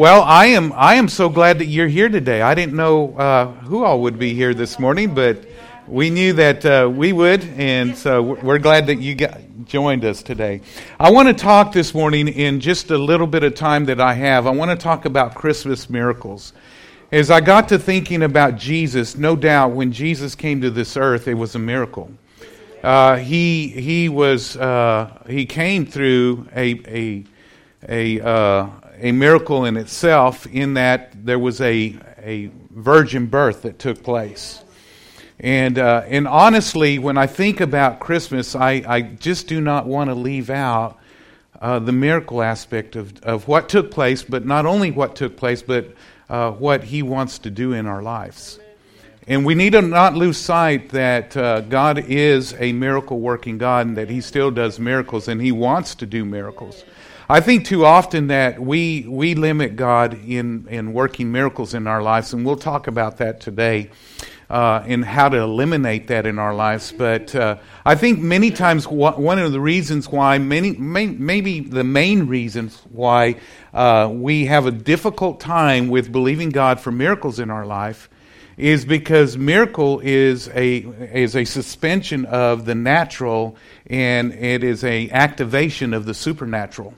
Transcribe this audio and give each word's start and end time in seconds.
Well, 0.00 0.22
I 0.22 0.46
am. 0.46 0.72
I 0.74 0.94
am 0.94 1.08
so 1.08 1.28
glad 1.28 1.58
that 1.58 1.66
you're 1.66 1.86
here 1.86 2.08
today. 2.08 2.40
I 2.40 2.54
didn't 2.54 2.74
know 2.74 3.14
uh, 3.18 3.52
who 3.52 3.84
all 3.84 4.00
would 4.00 4.18
be 4.18 4.32
here 4.32 4.54
this 4.54 4.78
morning, 4.78 5.14
but 5.14 5.44
we 5.86 6.08
knew 6.08 6.32
that 6.32 6.64
uh, 6.64 6.90
we 6.90 7.12
would, 7.12 7.44
and 7.44 7.94
so 7.94 8.22
we're 8.22 8.60
glad 8.60 8.86
that 8.86 8.98
you 8.98 9.14
got, 9.14 9.38
joined 9.66 10.06
us 10.06 10.22
today. 10.22 10.62
I 10.98 11.10
want 11.10 11.28
to 11.28 11.34
talk 11.34 11.74
this 11.74 11.92
morning 11.92 12.28
in 12.28 12.60
just 12.60 12.90
a 12.90 12.96
little 12.96 13.26
bit 13.26 13.44
of 13.44 13.54
time 13.54 13.84
that 13.84 14.00
I 14.00 14.14
have. 14.14 14.46
I 14.46 14.52
want 14.52 14.70
to 14.70 14.76
talk 14.82 15.04
about 15.04 15.34
Christmas 15.34 15.90
miracles. 15.90 16.54
As 17.12 17.30
I 17.30 17.42
got 17.42 17.68
to 17.68 17.78
thinking 17.78 18.22
about 18.22 18.56
Jesus, 18.56 19.18
no 19.18 19.36
doubt 19.36 19.72
when 19.72 19.92
Jesus 19.92 20.34
came 20.34 20.62
to 20.62 20.70
this 20.70 20.96
earth, 20.96 21.28
it 21.28 21.34
was 21.34 21.54
a 21.56 21.58
miracle. 21.58 22.10
Uh, 22.82 23.16
he 23.16 23.68
he 23.68 24.08
was 24.08 24.56
uh, 24.56 25.24
he 25.28 25.44
came 25.44 25.84
through 25.84 26.48
a 26.56 26.80
a 26.88 27.24
a 27.86 28.26
uh, 28.26 28.70
a 29.00 29.12
miracle 29.12 29.64
in 29.64 29.76
itself 29.76 30.46
in 30.46 30.74
that 30.74 31.12
there 31.24 31.38
was 31.38 31.60
a, 31.60 31.96
a 32.18 32.50
virgin 32.70 33.26
birth 33.26 33.62
that 33.62 33.78
took 33.78 34.02
place. 34.02 34.62
And, 35.38 35.78
uh, 35.78 36.02
and 36.06 36.28
honestly, 36.28 36.98
when 36.98 37.16
I 37.16 37.26
think 37.26 37.60
about 37.60 37.98
Christmas, 37.98 38.54
I, 38.54 38.84
I 38.86 39.00
just 39.00 39.48
do 39.48 39.60
not 39.60 39.86
want 39.86 40.10
to 40.10 40.14
leave 40.14 40.50
out 40.50 40.98
uh, 41.60 41.78
the 41.78 41.92
miracle 41.92 42.42
aspect 42.42 42.94
of, 42.94 43.22
of 43.22 43.48
what 43.48 43.68
took 43.68 43.90
place, 43.90 44.22
but 44.22 44.44
not 44.44 44.66
only 44.66 44.90
what 44.90 45.16
took 45.16 45.36
place, 45.36 45.62
but 45.62 45.94
uh, 46.28 46.50
what 46.52 46.84
He 46.84 47.02
wants 47.02 47.38
to 47.40 47.50
do 47.50 47.72
in 47.72 47.86
our 47.86 48.02
lives. 48.02 48.60
And 49.26 49.46
we 49.46 49.54
need 49.54 49.72
to 49.72 49.82
not 49.82 50.14
lose 50.14 50.36
sight 50.36 50.90
that 50.90 51.36
uh, 51.36 51.60
God 51.62 51.98
is 51.98 52.54
a 52.58 52.72
miracle 52.72 53.20
working 53.20 53.58
God 53.58 53.86
and 53.86 53.96
that 53.96 54.10
He 54.10 54.20
still 54.20 54.50
does 54.50 54.78
miracles 54.78 55.28
and 55.28 55.40
He 55.40 55.52
wants 55.52 55.94
to 55.96 56.06
do 56.06 56.24
miracles. 56.24 56.84
I 57.30 57.38
think 57.38 57.64
too 57.64 57.84
often 57.84 58.26
that 58.26 58.60
we 58.60 59.06
we 59.08 59.36
limit 59.36 59.76
God 59.76 60.18
in 60.26 60.66
in 60.68 60.92
working 60.92 61.30
miracles 61.30 61.74
in 61.74 61.86
our 61.86 62.02
lives, 62.02 62.32
and 62.32 62.44
we'll 62.44 62.56
talk 62.56 62.88
about 62.88 63.18
that 63.18 63.40
today. 63.40 63.90
Uh, 64.48 64.82
and 64.88 65.04
how 65.04 65.28
to 65.28 65.36
eliminate 65.36 66.08
that 66.08 66.26
in 66.26 66.40
our 66.40 66.52
lives. 66.52 66.90
But 66.90 67.32
uh, 67.36 67.58
I 67.84 67.94
think 67.94 68.18
many 68.18 68.50
times 68.50 68.84
one 68.88 69.38
of 69.38 69.52
the 69.52 69.60
reasons 69.60 70.08
why, 70.08 70.38
many, 70.38 70.72
may, 70.72 71.06
maybe 71.06 71.60
the 71.60 71.84
main 71.84 72.26
reasons 72.26 72.82
why 72.90 73.36
uh, 73.72 74.10
we 74.12 74.46
have 74.46 74.66
a 74.66 74.72
difficult 74.72 75.38
time 75.38 75.86
with 75.86 76.10
believing 76.10 76.48
God 76.48 76.80
for 76.80 76.90
miracles 76.90 77.38
in 77.38 77.48
our 77.48 77.64
life 77.64 78.10
is 78.56 78.84
because 78.84 79.38
miracle 79.38 80.00
is 80.00 80.48
a 80.48 80.78
is 80.78 81.36
a 81.36 81.44
suspension 81.44 82.24
of 82.24 82.64
the 82.64 82.74
natural 82.74 83.54
and 83.86 84.32
it 84.32 84.64
is 84.64 84.82
a 84.82 85.08
activation 85.10 85.94
of 85.94 86.06
the 86.06 86.14
supernatural 86.14 86.92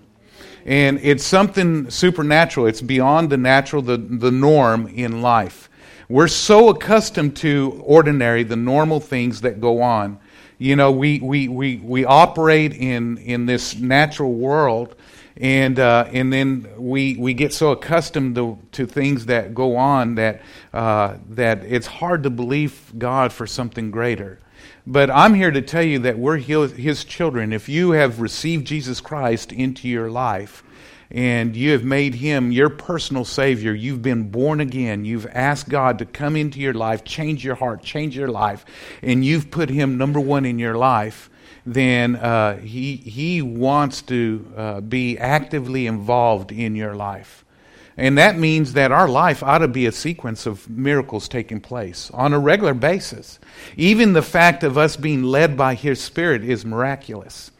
and 0.65 0.99
it's 1.03 1.25
something 1.25 1.91
supernatural. 1.91 2.67
It's 2.67 2.83
beyond 2.83 3.31
the 3.31 3.37
natural, 3.37 3.83
the, 3.83 3.97
the 3.97 4.31
norm 4.31 4.87
in 4.89 5.23
life. 5.23 5.69
We're 6.09 6.29
so 6.29 6.69
accustomed 6.69 7.37
to 7.39 7.83
ordinary, 7.85 8.43
the 8.43 8.57
normal 8.57 9.01
things 9.01 9.41
that 9.41 9.61
go 9.61 9.83
on. 9.83 10.19
You 10.59 10.77
know, 10.77 10.93
we, 10.93 11.21
we, 11.21 11.49
we, 11.49 11.77
we 11.79 12.05
operate 12.05 12.73
in, 12.75 13.19
in 13.19 13.47
this 13.47 13.75
natural 13.77 14.33
world, 14.33 14.95
and, 15.37 15.79
uh, 15.79 16.09
and 16.13 16.33
then 16.33 16.69
we, 16.77 17.17
we 17.17 17.35
get 17.35 17.53
so 17.53 17.73
accustomed 17.73 18.35
to, 18.37 18.59
to 18.73 18.87
things 18.87 19.27
that 19.27 19.55
go 19.55 19.77
on 19.77 20.17
that, 20.17 20.43
uh, 20.73 21.17
that 21.31 21.65
it's 21.65 21.87
hard 21.87 22.23
to 22.25 22.31
believe 22.31 22.93
God 22.97 23.33
for 23.33 23.47
something 23.47 23.91
greater. 23.91 24.39
But 24.87 25.11
I'm 25.11 25.35
here 25.35 25.51
to 25.51 25.63
tell 25.63 25.83
you 25.83 25.99
that 26.01 26.19
we're 26.19 26.39
His 26.39 27.05
children. 27.05 27.53
If 27.53 27.69
you 27.69 27.93
have 27.93 28.21
received 28.21 28.67
Jesus 28.67 29.01
Christ 29.01 29.53
into 29.53 29.89
your 29.89 30.11
life, 30.11 30.63
and 31.13 31.55
you 31.55 31.73
have 31.73 31.85
made 31.85 32.15
him 32.15 32.51
your 32.51 32.71
personal 32.71 33.25
savior. 33.25 33.75
You've 33.75 34.01
been 34.01 34.31
born 34.31 34.61
again. 34.61 35.05
You've 35.05 35.27
asked 35.27 35.69
God 35.69 35.99
to 35.99 36.07
come 36.07 36.37
into 36.37 36.59
your 36.59 36.73
life, 36.73 37.05
change 37.05 37.45
your 37.45 37.55
heart, 37.55 37.83
change 37.83 38.17
your 38.17 38.29
life, 38.29 38.65
and 39.03 39.23
you've 39.23 39.51
put 39.51 39.69
him 39.69 39.99
number 39.99 40.19
one 40.19 40.47
in 40.47 40.59
your 40.59 40.75
life. 40.75 41.29
Then 41.67 42.17
uh, 42.17 42.57
he 42.57 42.97
he 42.97 43.43
wants 43.43 44.03
to 44.03 44.53
uh, 44.57 44.81
be 44.81 45.19
actively 45.19 45.87
involved 45.87 46.51
in 46.51 46.75
your 46.75 46.95
life. 46.97 47.45
And 47.97 48.17
that 48.17 48.39
means 48.39 48.73
that 48.73 48.91
our 48.91 49.09
life 49.09 49.43
ought 49.43 49.59
to 49.59 49.69
be 49.69 49.87
a 49.87 49.93
sequence 49.93 50.47
of 50.47 50.69
miracles 50.69 51.29
taking 51.29 51.61
place 51.61 52.11
on 52.15 52.33
a 52.33 52.39
regular 52.39 52.75
basis. 52.75 53.39
Even 53.77 54.13
the 54.13 54.23
fact 54.23 54.65
of 54.65 54.79
us 54.79 54.97
being 54.97 55.23
led 55.23 55.57
by 55.57 55.75
His 55.75 56.01
Spirit 56.01 56.43
is 56.43 56.65
miraculous. 56.65 57.51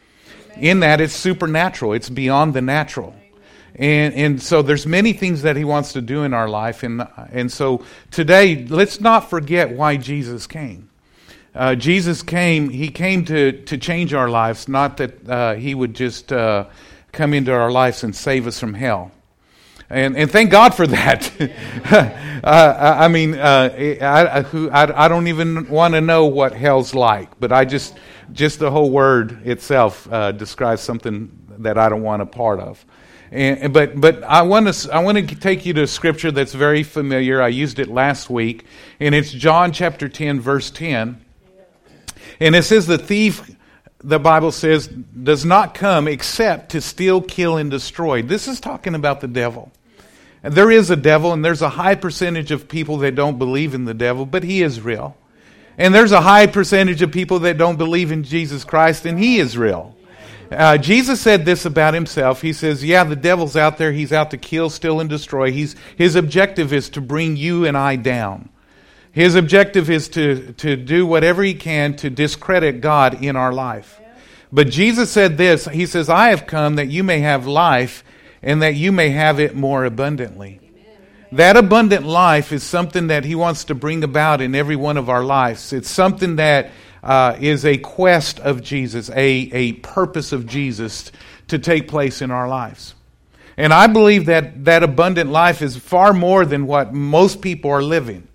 In 0.57 0.79
that 0.81 1.01
it's 1.01 1.13
supernatural, 1.13 1.93
it's 1.93 2.09
beyond 2.09 2.53
the 2.53 2.61
natural. 2.61 3.15
And, 3.75 4.13
and 4.13 4.41
so 4.41 4.61
there's 4.61 4.85
many 4.85 5.13
things 5.13 5.41
that 5.41 5.55
he 5.55 5.63
wants 5.63 5.93
to 5.93 6.01
do 6.01 6.23
in 6.23 6.33
our 6.33 6.47
life. 6.47 6.83
And, 6.83 7.07
and 7.31 7.51
so 7.51 7.83
today, 8.11 8.65
let's 8.67 9.01
not 9.01 9.29
forget 9.29 9.71
why 9.71 9.97
Jesus 9.97 10.45
came. 10.45 10.89
Uh, 11.55 11.75
Jesus 11.75 12.21
came, 12.21 12.69
he 12.69 12.89
came 12.89 13.25
to, 13.25 13.51
to 13.63 13.77
change 13.77 14.13
our 14.13 14.29
lives, 14.29 14.67
not 14.67 14.97
that 14.97 15.29
uh, 15.29 15.53
he 15.55 15.75
would 15.75 15.93
just 15.93 16.31
uh, 16.31 16.65
come 17.11 17.33
into 17.33 17.51
our 17.51 17.71
lives 17.71 18.03
and 18.03 18.15
save 18.15 18.47
us 18.47 18.59
from 18.59 18.73
hell. 18.73 19.11
And, 19.93 20.17
and 20.17 20.31
thank 20.31 20.49
God 20.49 20.73
for 20.73 20.87
that. 20.87 21.31
uh, 22.43 22.95
I 22.99 23.07
mean, 23.07 23.35
uh, 23.35 23.69
I, 24.01 24.39
I, 24.39 25.05
I, 25.05 25.07
don't 25.07 25.27
even 25.27 25.69
want 25.69 25.93
to 25.93 26.01
know 26.01 26.25
what 26.25 26.53
hell's 26.53 26.95
like, 26.95 27.39
but 27.39 27.51
I 27.51 27.63
just, 27.63 27.95
just 28.31 28.57
the 28.57 28.71
whole 28.71 28.89
word 28.89 29.45
itself 29.45 30.11
uh, 30.11 30.31
describes 30.31 30.81
something 30.81 31.31
that 31.59 31.77
I 31.77 31.89
don't 31.89 32.01
want 32.01 32.23
a 32.23 32.25
part 32.25 32.59
of. 32.59 32.83
And, 33.31 33.73
but 33.73 33.99
but 33.99 34.23
I 34.23 34.43
want 34.43 34.71
to 34.71 34.93
I 34.93 34.99
want 34.99 35.17
to 35.17 35.35
take 35.35 35.65
you 35.65 35.73
to 35.73 35.83
a 35.83 35.87
scripture 35.87 36.31
that's 36.31 36.53
very 36.53 36.83
familiar. 36.83 37.41
I 37.41 37.47
used 37.47 37.79
it 37.79 37.87
last 37.87 38.29
week, 38.29 38.65
and 38.99 39.15
it's 39.15 39.31
John 39.31 39.71
chapter 39.71 40.07
ten, 40.07 40.39
verse 40.39 40.69
ten. 40.69 41.23
And 42.39 42.55
it 42.55 42.61
says, 42.61 42.85
"The 42.85 42.99
thief 42.99 43.49
the 44.03 44.19
Bible 44.19 44.51
says, 44.51 44.87
does 44.87 45.45
not 45.45 45.73
come 45.73 46.07
except 46.07 46.71
to 46.71 46.81
steal, 46.81 47.21
kill, 47.21 47.57
and 47.57 47.71
destroy. 47.71 48.21
This 48.21 48.47
is 48.47 48.59
talking 48.59 48.95
about 48.95 49.21
the 49.21 49.29
devil. 49.29 49.71
And 50.43 50.53
there 50.53 50.69
is 50.69 50.89
a 50.89 50.97
devil, 50.97 51.31
and 51.31 51.43
there's 51.43 51.61
a 51.61 51.69
high 51.69 51.95
percentage 51.95 52.51
of 52.51 52.67
people 52.67 52.97
that 52.97 53.15
don't 53.15 53.39
believe 53.39 53.73
in 53.73 53.85
the 53.85 53.93
devil, 53.93 54.25
but 54.25 54.43
he 54.43 54.61
is 54.61 54.81
real. 54.81 55.15
And 55.77 55.95
there's 55.95 56.11
a 56.11 56.21
high 56.21 56.47
percentage 56.47 57.01
of 57.01 57.11
people 57.11 57.39
that 57.39 57.57
don't 57.57 57.77
believe 57.77 58.11
in 58.11 58.23
Jesus 58.23 58.63
Christ, 58.63 59.05
and 59.05 59.17
he 59.17 59.39
is 59.39 59.57
real. 59.57 59.95
Uh, 60.51 60.77
Jesus 60.77 61.21
said 61.21 61.45
this 61.45 61.65
about 61.65 61.93
himself. 61.93 62.41
He 62.41 62.53
says, 62.53 62.83
Yeah, 62.83 63.05
the 63.05 63.15
devil's 63.15 63.55
out 63.55 63.77
there. 63.77 63.91
He's 63.91 64.11
out 64.11 64.31
to 64.31 64.37
kill, 64.37 64.69
steal, 64.69 64.99
and 64.99 65.09
destroy. 65.09 65.51
He's, 65.51 65.75
his 65.97 66.15
objective 66.15 66.73
is 66.73 66.89
to 66.89 67.01
bring 67.01 67.37
you 67.37 67.65
and 67.65 67.77
I 67.77 67.95
down. 67.95 68.49
His 69.11 69.35
objective 69.35 69.89
is 69.89 70.09
to, 70.09 70.53
to 70.53 70.75
do 70.75 71.05
whatever 71.05 71.43
he 71.43 71.53
can 71.53 71.95
to 71.97 72.09
discredit 72.09 72.81
God 72.81 73.23
in 73.23 73.35
our 73.35 73.53
life. 73.53 73.99
But 74.51 74.69
Jesus 74.69 75.09
said 75.09 75.37
this 75.37 75.65
He 75.65 75.85
says, 75.85 76.09
I 76.09 76.29
have 76.29 76.45
come 76.45 76.75
that 76.75 76.89
you 76.89 77.03
may 77.03 77.19
have 77.19 77.47
life 77.47 78.03
and 78.43 78.61
that 78.61 78.75
you 78.75 78.91
may 78.91 79.09
have 79.09 79.39
it 79.39 79.55
more 79.55 79.85
abundantly. 79.85 80.59
That 81.31 81.57
abundant 81.57 82.05
life 82.05 82.51
is 82.51 82.61
something 82.61 83.07
that 83.07 83.25
He 83.25 83.33
wants 83.33 83.63
to 83.65 83.75
bring 83.75 84.03
about 84.03 84.41
in 84.41 84.53
every 84.53 84.75
one 84.75 84.97
of 84.97 85.09
our 85.09 85.23
lives. 85.23 85.73
It's 85.73 85.89
something 85.89 86.35
that 86.35 86.69
uh, 87.01 87.37
is 87.39 87.65
a 87.65 87.77
quest 87.77 88.39
of 88.39 88.61
Jesus, 88.61 89.09
a, 89.09 89.15
a 89.17 89.73
purpose 89.73 90.31
of 90.31 90.45
Jesus 90.45 91.11
to 91.47 91.57
take 91.57 91.87
place 91.87 92.21
in 92.21 92.29
our 92.29 92.47
lives. 92.47 92.93
And 93.57 93.73
I 93.73 93.87
believe 93.87 94.27
that 94.27 94.65
that 94.65 94.83
abundant 94.83 95.31
life 95.31 95.61
is 95.61 95.75
far 95.75 96.13
more 96.13 96.45
than 96.45 96.67
what 96.67 96.93
most 96.93 97.41
people 97.41 97.71
are 97.71 97.83
living. 97.83 98.27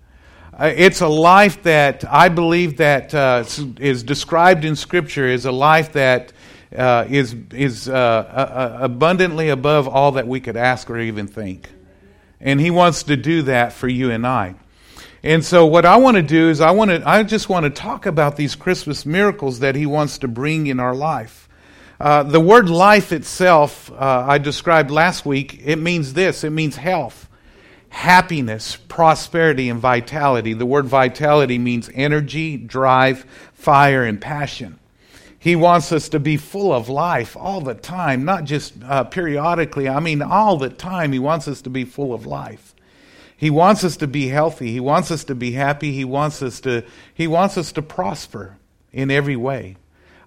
Uh, 0.53 0.73
it's 0.75 1.01
a 1.01 1.07
life 1.07 1.63
that 1.63 2.03
I 2.09 2.27
believe 2.27 2.77
that 2.77 3.13
uh, 3.13 3.45
is 3.79 4.03
described 4.03 4.65
in 4.65 4.75
Scripture 4.75 5.27
is 5.27 5.45
a 5.45 5.51
life 5.51 5.93
that 5.93 6.33
uh, 6.75 7.05
is 7.09 7.35
is 7.51 7.89
uh, 7.89 8.77
abundantly 8.79 9.49
above 9.49 9.87
all 9.87 10.13
that 10.13 10.27
we 10.27 10.39
could 10.39 10.57
ask 10.57 10.89
or 10.89 10.99
even 10.99 11.27
think, 11.27 11.69
and 12.39 12.59
He 12.59 12.71
wants 12.71 13.03
to 13.03 13.17
do 13.17 13.43
that 13.43 13.73
for 13.73 13.87
you 13.87 14.11
and 14.11 14.25
I. 14.25 14.55
And 15.21 15.43
so, 15.43 15.65
what 15.65 15.85
I 15.85 15.97
want 15.97 16.15
to 16.15 16.23
do 16.23 16.49
is, 16.49 16.61
I 16.61 16.71
want 16.71 16.91
to, 16.91 17.07
I 17.07 17.23
just 17.23 17.49
want 17.49 17.65
to 17.65 17.69
talk 17.69 18.05
about 18.05 18.37
these 18.37 18.55
Christmas 18.55 19.05
miracles 19.05 19.59
that 19.59 19.75
He 19.75 19.85
wants 19.85 20.19
to 20.19 20.27
bring 20.27 20.67
in 20.67 20.79
our 20.79 20.95
life. 20.95 21.49
Uh, 21.99 22.23
the 22.23 22.39
word 22.39 22.69
life 22.69 23.11
itself, 23.11 23.91
uh, 23.91 24.25
I 24.27 24.37
described 24.37 24.89
last 24.89 25.25
week, 25.25 25.61
it 25.65 25.75
means 25.75 26.13
this 26.13 26.43
it 26.43 26.51
means 26.51 26.77
health 26.77 27.29
happiness, 27.89 28.75
prosperity, 28.75 29.69
and 29.69 29.79
vitality. 29.79 30.53
The 30.53 30.65
word 30.65 30.85
vitality 30.85 31.57
means 31.57 31.89
energy, 31.93 32.57
drive, 32.57 33.25
fire, 33.53 34.03
and 34.03 34.21
passion. 34.21 34.78
He 35.39 35.55
wants 35.55 35.91
us 35.93 36.09
to 36.09 36.19
be 36.19 36.35
full 36.35 36.73
of 36.73 36.89
life 36.89 37.37
all 37.37 37.61
the 37.61 37.73
time, 37.73 38.25
not 38.25 38.43
just 38.43 38.73
uh, 38.83 39.05
periodically. 39.05 39.87
I 39.87 40.01
mean, 40.01 40.21
all 40.21 40.57
the 40.57 40.69
time, 40.69 41.13
He 41.13 41.19
wants 41.19 41.47
us 41.47 41.61
to 41.61 41.69
be 41.69 41.85
full 41.85 42.13
of 42.13 42.25
life. 42.25 42.75
He 43.39 43.49
wants 43.49 43.85
us 43.85 43.95
to 43.97 44.07
be 44.07 44.27
healthy. 44.27 44.69
He 44.73 44.81
wants 44.81 45.11
us 45.11 45.23
to 45.23 45.35
be 45.35 45.53
happy. 45.53 45.93
He 45.93 46.03
wants 46.03 46.41
us 46.41 46.59
to, 46.61 46.83
he 47.13 47.25
wants 47.25 47.57
us 47.57 47.71
to 47.71 47.81
prosper 47.81 48.57
in 48.91 49.09
every 49.09 49.37
way. 49.37 49.77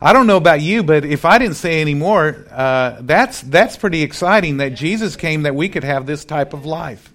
I 0.00 0.14
don't 0.14 0.26
know 0.26 0.38
about 0.38 0.62
you, 0.62 0.82
but 0.82 1.05
if 1.05 1.26
I 1.26 1.37
didn't 1.37 1.56
say 1.56 1.82
any 1.82 1.94
more, 1.94 2.47
uh, 2.50 2.97
that's, 3.03 3.43
that's 3.43 3.76
pretty 3.76 4.03
exciting 4.03 4.56
that 4.56 4.70
Jesus 4.70 5.14
came 5.14 5.43
that 5.43 5.55
we 5.55 5.69
could 5.69 5.85
have 5.85 6.06
this 6.06 6.25
type 6.25 6.55
of 6.55 6.64
life. 6.64 7.12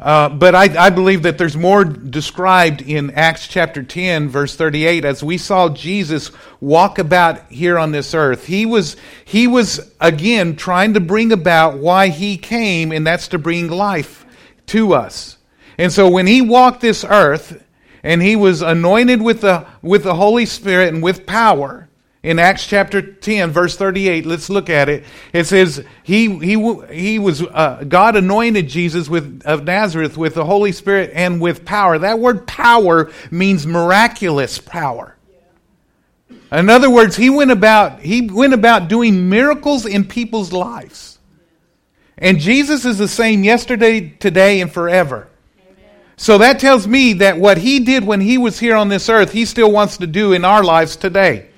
Uh, 0.00 0.30
but 0.30 0.54
I, 0.54 0.86
I, 0.86 0.88
believe 0.88 1.24
that 1.24 1.36
there's 1.36 1.58
more 1.58 1.84
described 1.84 2.80
in 2.80 3.10
Acts 3.10 3.46
chapter 3.46 3.82
10, 3.82 4.30
verse 4.30 4.56
38, 4.56 5.04
as 5.04 5.22
we 5.22 5.36
saw 5.36 5.68
Jesus 5.68 6.30
walk 6.58 6.98
about 6.98 7.52
here 7.52 7.78
on 7.78 7.92
this 7.92 8.14
earth. 8.14 8.46
He 8.46 8.64
was, 8.64 8.96
he 9.26 9.46
was 9.46 9.92
again 10.00 10.56
trying 10.56 10.94
to 10.94 11.00
bring 11.00 11.32
about 11.32 11.76
why 11.76 12.08
he 12.08 12.38
came, 12.38 12.92
and 12.92 13.06
that's 13.06 13.28
to 13.28 13.38
bring 13.38 13.68
life 13.68 14.24
to 14.68 14.94
us. 14.94 15.36
And 15.76 15.92
so 15.92 16.08
when 16.08 16.26
he 16.26 16.40
walked 16.40 16.80
this 16.80 17.04
earth, 17.04 17.62
and 18.02 18.22
he 18.22 18.36
was 18.36 18.62
anointed 18.62 19.20
with 19.20 19.42
the, 19.42 19.66
with 19.82 20.04
the 20.04 20.14
Holy 20.14 20.46
Spirit 20.46 20.94
and 20.94 21.02
with 21.02 21.26
power, 21.26 21.89
in 22.22 22.38
Acts 22.38 22.66
chapter 22.66 23.00
10, 23.00 23.50
verse 23.50 23.76
38, 23.76 24.26
let's 24.26 24.50
look 24.50 24.68
at 24.68 24.90
it. 24.90 25.04
It 25.32 25.44
says, 25.44 25.82
He, 26.02 26.28
he, 26.38 26.82
he 26.92 27.18
was, 27.18 27.42
uh, 27.42 27.84
God 27.88 28.14
anointed 28.14 28.68
Jesus 28.68 29.08
with, 29.08 29.42
of 29.46 29.64
Nazareth 29.64 30.18
with 30.18 30.34
the 30.34 30.44
Holy 30.44 30.72
Spirit 30.72 31.12
and 31.14 31.40
with 31.40 31.64
power. 31.64 31.98
That 31.98 32.18
word 32.18 32.46
power 32.46 33.10
means 33.30 33.66
miraculous 33.66 34.58
power. 34.58 35.16
In 36.52 36.68
other 36.68 36.90
words, 36.90 37.16
he 37.16 37.30
went 37.30 37.52
about, 37.52 38.00
he 38.00 38.22
went 38.22 38.52
about 38.52 38.88
doing 38.88 39.30
miracles 39.30 39.86
in 39.86 40.04
people's 40.04 40.52
lives. 40.52 41.18
And 42.18 42.38
Jesus 42.38 42.84
is 42.84 42.98
the 42.98 43.08
same 43.08 43.44
yesterday, 43.44 44.10
today, 44.10 44.60
and 44.60 44.70
forever. 44.70 45.28
So 46.18 46.36
that 46.36 46.58
tells 46.58 46.86
me 46.86 47.14
that 47.14 47.38
what 47.38 47.56
he 47.56 47.80
did 47.80 48.04
when 48.04 48.20
he 48.20 48.36
was 48.36 48.58
here 48.58 48.76
on 48.76 48.90
this 48.90 49.08
earth, 49.08 49.32
he 49.32 49.46
still 49.46 49.72
wants 49.72 49.96
to 49.98 50.06
do 50.06 50.34
in 50.34 50.44
our 50.44 50.62
lives 50.62 50.96
today. 50.96 51.49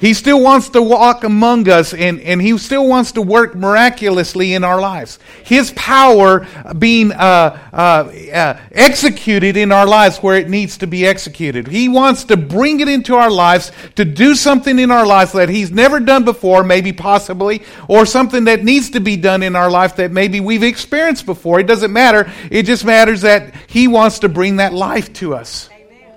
He 0.00 0.14
still 0.14 0.40
wants 0.40 0.70
to 0.70 0.80
walk 0.80 1.24
among 1.24 1.68
us 1.68 1.92
and, 1.92 2.20
and 2.20 2.40
he 2.40 2.56
still 2.56 2.88
wants 2.88 3.12
to 3.12 3.22
work 3.22 3.54
miraculously 3.54 4.54
in 4.54 4.64
our 4.64 4.80
lives. 4.80 5.18
His 5.44 5.72
power 5.72 6.46
being 6.78 7.12
uh, 7.12 7.58
uh, 7.70 8.10
uh, 8.32 8.60
executed 8.72 9.58
in 9.58 9.70
our 9.72 9.86
lives 9.86 10.16
where 10.18 10.38
it 10.38 10.48
needs 10.48 10.78
to 10.78 10.86
be 10.86 11.06
executed. 11.06 11.68
He 11.68 11.90
wants 11.90 12.24
to 12.24 12.38
bring 12.38 12.80
it 12.80 12.88
into 12.88 13.14
our 13.14 13.30
lives 13.30 13.72
to 13.96 14.06
do 14.06 14.34
something 14.34 14.78
in 14.78 14.90
our 14.90 15.04
lives 15.06 15.32
that 15.32 15.50
he's 15.50 15.70
never 15.70 16.00
done 16.00 16.24
before, 16.24 16.64
maybe 16.64 16.94
possibly, 16.94 17.62
or 17.86 18.06
something 18.06 18.44
that 18.44 18.64
needs 18.64 18.88
to 18.90 19.00
be 19.00 19.18
done 19.18 19.42
in 19.42 19.54
our 19.54 19.70
life 19.70 19.96
that 19.96 20.12
maybe 20.12 20.40
we've 20.40 20.62
experienced 20.62 21.26
before. 21.26 21.60
It 21.60 21.66
doesn't 21.66 21.92
matter. 21.92 22.32
It 22.50 22.62
just 22.62 22.86
matters 22.86 23.20
that 23.20 23.54
he 23.66 23.86
wants 23.86 24.20
to 24.20 24.30
bring 24.30 24.56
that 24.56 24.72
life 24.72 25.12
to 25.14 25.34
us. 25.34 25.68
Amen. 25.70 26.08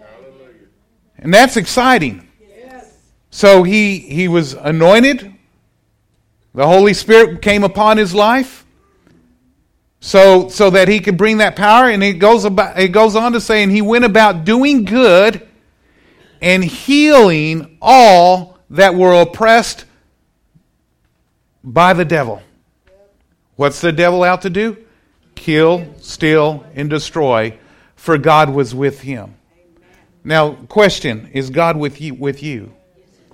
And 1.17 1.33
that's 1.33 1.57
exciting. 1.57 2.29
So 3.33 3.63
he, 3.63 3.97
he 3.97 4.27
was 4.27 4.53
anointed. 4.53 5.33
The 6.53 6.67
Holy 6.67 6.93
Spirit 6.93 7.41
came 7.41 7.63
upon 7.63 7.97
his 7.97 8.13
life 8.13 8.63
so, 9.99 10.49
so 10.49 10.69
that 10.69 10.87
he 10.87 10.99
could 10.99 11.17
bring 11.17 11.39
that 11.39 11.55
power. 11.55 11.89
And 11.89 12.03
it 12.03 12.19
goes, 12.19 12.45
about, 12.45 12.79
it 12.79 12.89
goes 12.89 13.15
on 13.15 13.33
to 13.33 13.41
say, 13.41 13.63
and 13.63 13.71
he 13.71 13.81
went 13.81 14.05
about 14.05 14.45
doing 14.45 14.85
good 14.85 15.47
and 16.43 16.63
healing 16.63 17.75
all 17.81 18.59
that 18.69 18.93
were 18.93 19.19
oppressed 19.19 19.85
by 21.63 21.93
the 21.93 22.05
devil. 22.05 22.39
What's 23.55 23.81
the 23.81 23.91
devil 23.91 24.23
out 24.23 24.43
to 24.43 24.51
do? 24.51 24.77
Kill, 25.33 25.91
steal, 26.01 26.67
and 26.75 26.87
destroy, 26.87 27.57
for 27.95 28.19
God 28.19 28.51
was 28.51 28.75
with 28.75 29.01
him. 29.01 29.33
Now, 30.23 30.53
question 30.53 31.31
Is 31.33 31.49
God 31.49 31.77
with 31.77 31.99
you? 31.99 32.13
With 32.13 32.43
you? 32.43 32.73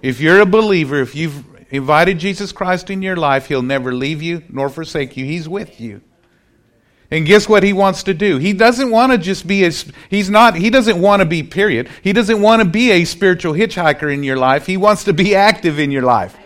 If 0.02 0.20
you're 0.20 0.40
a 0.40 0.46
believer, 0.46 1.02
if 1.02 1.16
you've 1.16 1.44
invited 1.70 2.20
Jesus 2.20 2.52
Christ 2.52 2.90
in 2.90 3.02
your 3.02 3.16
life, 3.16 3.48
He'll 3.48 3.62
never 3.62 3.94
leave 3.94 4.22
you 4.22 4.44
nor 4.50 4.70
forsake 4.70 5.18
you. 5.18 5.26
He's 5.26 5.48
with 5.48 5.80
you. 5.80 6.02
And 7.12 7.26
guess 7.26 7.50
what 7.50 7.64
he 7.64 7.74
wants 7.74 8.04
to 8.04 8.14
do? 8.14 8.38
He 8.38 8.54
doesn't 8.54 8.92
want 8.92 9.12
to 9.12 9.18
just 9.18 9.48
be 9.48 9.66
a, 9.66 9.72
he's 10.10 10.30
not, 10.30 10.56
he 10.56 10.70
doesn't 10.70 11.02
want 11.02 11.22
to 11.22 11.26
be, 11.26 11.42
period. 11.42 11.90
He 12.04 12.14
doesn't 12.14 12.40
want 12.40 12.62
to 12.62 12.68
be 12.68 12.92
a 12.92 13.06
spiritual 13.06 13.54
hitchhiker 13.54 14.14
in 14.14 14.22
your 14.22 14.38
life. 14.38 14.68
He 14.68 14.78
wants 14.78 15.06
to 15.06 15.14
be 15.14 15.36
active 15.36 15.80
in 15.80 15.90
your 15.90 16.04
life. 16.04 16.38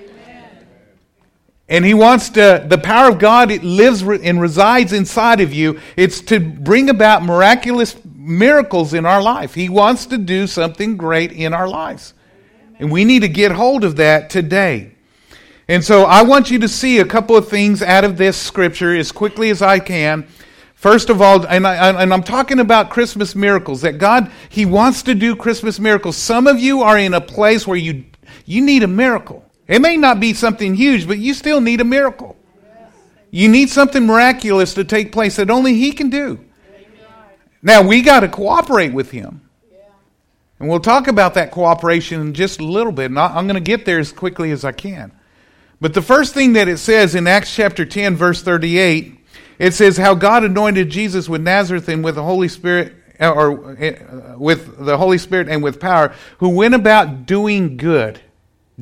And 1.68 1.84
he 1.84 1.94
wants 1.94 2.30
to, 2.32 2.66
the 2.68 2.78
power 2.78 3.10
of 3.10 3.20
God, 3.20 3.52
it 3.52 3.64
lives 3.64 4.04
and 4.04 4.40
resides 4.40 4.94
inside 4.94 5.42
of 5.42 5.54
you. 5.54 5.80
It's 5.98 6.22
to 6.22 6.40
bring 6.40 6.90
about 6.90 7.24
miraculous 7.24 7.96
miracles 8.06 8.94
in 8.94 9.06
our 9.06 9.22
life. 9.22 9.54
He 9.54 9.70
wants 9.70 10.06
to 10.08 10.18
do 10.18 10.48
something 10.48 10.98
great 10.98 11.32
in 11.32 11.54
our 11.54 11.68
lives. 11.68 12.14
And 12.84 12.92
we 12.92 13.06
need 13.06 13.22
to 13.22 13.30
get 13.30 13.54
hold 13.54 13.86
of 13.86 13.96
that 13.96 14.30
today. 14.30 14.92
And 15.70 15.82
so 15.82 16.04
I 16.04 16.24
want 16.24 16.52
you 16.52 16.60
to 16.60 16.68
see 16.68 17.00
a 17.00 17.06
couple 17.06 17.38
of 17.38 17.48
things 17.48 17.82
out 17.82 18.04
of 18.04 18.18
this 18.18 18.36
scripture 18.36 18.94
as 18.94 19.10
quickly 19.10 19.50
as 19.52 19.62
I 19.62 19.80
can. 19.80 20.28
First 20.76 21.10
of 21.10 21.22
all, 21.22 21.48
and, 21.48 21.66
I, 21.66 22.02
and 22.02 22.14
I'm 22.14 22.24
talking 22.24 22.60
about 22.60 22.90
Christmas 22.90 23.36
miracles, 23.36 23.84
that 23.84 24.00
God, 24.00 24.30
He 24.50 24.66
wants 24.66 25.04
to 25.04 25.16
do 25.16 25.34
Christmas 25.34 25.80
miracles. 25.80 26.18
Some 26.18 26.46
of 26.46 26.60
you 26.60 26.82
are 26.82 26.98
in 26.98 27.14
a 27.14 27.22
place 27.22 27.66
where 27.66 27.78
you, 27.78 28.04
you 28.46 28.62
need 28.62 28.84
a 28.84 28.88
miracle. 28.88 29.50
It 29.66 29.80
may 29.80 29.96
not 29.96 30.20
be 30.20 30.34
something 30.34 30.76
huge, 30.76 31.08
but 31.08 31.20
you 31.20 31.34
still 31.34 31.62
need 31.62 31.80
a 31.80 31.86
miracle. 31.86 32.36
You 33.32 33.48
need 33.48 33.70
something 33.70 34.06
miraculous 34.06 34.74
to 34.74 34.84
take 34.84 35.14
place 35.14 35.38
that 35.38 35.50
only 35.50 35.76
He 35.76 35.94
can 35.94 36.10
do. 36.10 36.38
Now, 37.62 37.82
we 37.82 38.02
got 38.02 38.20
to 38.20 38.28
cooperate 38.28 38.92
with 38.92 39.12
Him. 39.12 39.43
And 40.64 40.70
we'll 40.70 40.80
talk 40.80 41.10
about 41.10 41.34
that 41.34 41.52
cooperation 41.52 42.22
in 42.22 42.34
just 42.34 42.62
a 42.62 42.64
little 42.64 42.94
bit, 42.94 43.08
and 43.08 43.20
I'm 43.20 43.48
going 43.48 43.56
to 43.56 43.60
get 43.60 43.84
there 43.84 44.00
as 44.00 44.14
quickly 44.14 44.50
as 44.52 44.64
I 44.64 44.72
can. 44.72 45.12
But 45.82 45.94
the 45.94 46.02
first 46.02 46.34
thing 46.34 46.54
that 46.54 46.70
it 46.70 46.78
says 46.78 47.16
in 47.16 47.28
Acts 47.28 47.54
chapter 47.54 47.84
10, 47.84 48.16
verse 48.16 48.42
38, 48.42 49.14
it 49.60 49.74
says 49.74 49.98
how 49.98 50.14
God 50.14 50.46
anointed 50.46 50.90
Jesus 50.90 51.28
with 51.28 51.42
Nazareth 51.42 51.90
and 51.90 52.02
with 52.02 52.16
the 52.16 52.24
Holy 52.24 52.48
Spirit, 52.48 52.96
or 53.20 53.72
uh, 53.72 54.38
with 54.38 54.78
the 54.78 54.98
Holy 54.98 55.18
Spirit 55.18 55.50
and 55.50 55.62
with 55.62 55.82
power, 55.82 56.16
who 56.38 56.48
went 56.48 56.76
about 56.76 57.26
doing 57.26 57.76
good. 57.76 58.22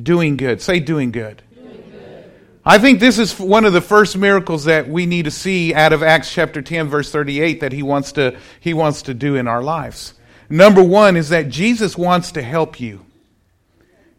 Doing 0.00 0.36
good. 0.36 0.62
Say 0.62 0.78
doing 0.78 1.10
good. 1.10 1.42
Doing 1.52 1.82
good. 1.90 2.30
I 2.64 2.78
think 2.78 3.00
this 3.00 3.18
is 3.18 3.36
one 3.40 3.64
of 3.64 3.72
the 3.72 3.80
first 3.80 4.16
miracles 4.16 4.66
that 4.66 4.88
we 4.88 5.04
need 5.04 5.24
to 5.24 5.32
see 5.32 5.74
out 5.74 5.92
of 5.92 6.04
Acts 6.04 6.32
chapter 6.32 6.62
10 6.62 6.86
verse 6.86 7.10
38 7.10 7.58
that 7.58 7.72
he 7.72 7.82
wants 7.82 8.12
to 8.12 8.38
he 8.60 8.72
wants 8.72 9.02
to 9.02 9.14
do 9.14 9.34
in 9.34 9.48
our 9.48 9.64
lives. 9.64 10.14
Number 10.52 10.82
one 10.82 11.16
is 11.16 11.30
that 11.30 11.48
Jesus 11.48 11.96
wants 11.96 12.30
to 12.32 12.42
help 12.42 12.78
you. 12.78 13.06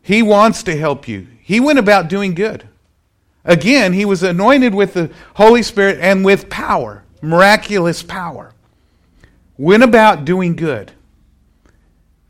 He 0.01 0.23
wants 0.23 0.63
to 0.63 0.75
help 0.75 1.07
you. 1.07 1.27
He 1.43 1.59
went 1.59 1.77
about 1.77 2.07
doing 2.07 2.33
good. 2.33 2.67
Again, 3.45 3.93
he 3.93 4.03
was 4.03 4.23
anointed 4.23 4.73
with 4.73 4.95
the 4.95 5.11
Holy 5.35 5.61
Spirit 5.61 5.99
and 6.01 6.25
with 6.25 6.49
power, 6.49 7.03
miraculous 7.21 8.01
power. 8.01 8.51
Went 9.59 9.83
about 9.83 10.25
doing 10.25 10.55
good. 10.55 10.91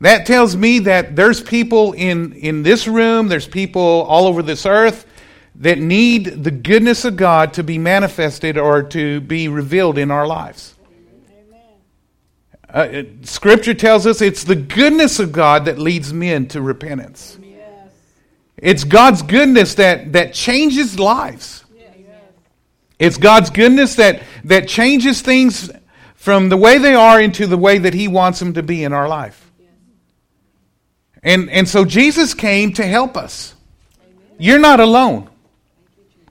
That 0.02 0.26
tells 0.26 0.54
me 0.54 0.80
that 0.80 1.16
there's 1.16 1.40
people 1.40 1.94
in, 1.94 2.34
in 2.34 2.62
this 2.62 2.86
room, 2.86 3.28
there's 3.28 3.48
people 3.48 4.02
all 4.02 4.26
over 4.26 4.42
this 4.42 4.66
earth 4.66 5.06
that 5.54 5.78
need 5.78 6.44
the 6.44 6.50
goodness 6.50 7.06
of 7.06 7.16
God 7.16 7.54
to 7.54 7.62
be 7.62 7.78
manifested 7.78 8.58
or 8.58 8.82
to 8.82 9.22
be 9.22 9.48
revealed 9.48 9.96
in 9.96 10.10
our 10.10 10.26
lives. 10.26 10.73
Uh, 12.74 13.04
scripture 13.22 13.72
tells 13.72 14.04
us 14.04 14.20
it's 14.20 14.42
the 14.42 14.56
goodness 14.56 15.20
of 15.20 15.30
God 15.30 15.66
that 15.66 15.78
leads 15.78 16.12
men 16.12 16.48
to 16.48 16.60
repentance. 16.60 17.38
Yes. 17.40 17.88
It's 18.56 18.82
God's 18.82 19.22
goodness 19.22 19.76
that, 19.76 20.12
that 20.14 20.34
changes 20.34 20.98
lives. 20.98 21.64
Yes. 21.72 21.94
It's 22.98 23.16
God's 23.16 23.50
goodness 23.50 23.94
that, 23.94 24.24
that 24.42 24.66
changes 24.66 25.22
things 25.22 25.70
from 26.16 26.48
the 26.48 26.56
way 26.56 26.78
they 26.78 26.96
are 26.96 27.20
into 27.20 27.46
the 27.46 27.56
way 27.56 27.78
that 27.78 27.94
He 27.94 28.08
wants 28.08 28.40
them 28.40 28.54
to 28.54 28.62
be 28.62 28.82
in 28.82 28.92
our 28.92 29.06
life. 29.06 29.52
And, 31.22 31.48
and 31.50 31.68
so 31.68 31.84
Jesus 31.84 32.34
came 32.34 32.72
to 32.72 32.84
help 32.84 33.16
us. 33.16 33.54
You're 34.36 34.58
not 34.58 34.80
alone. 34.80 35.30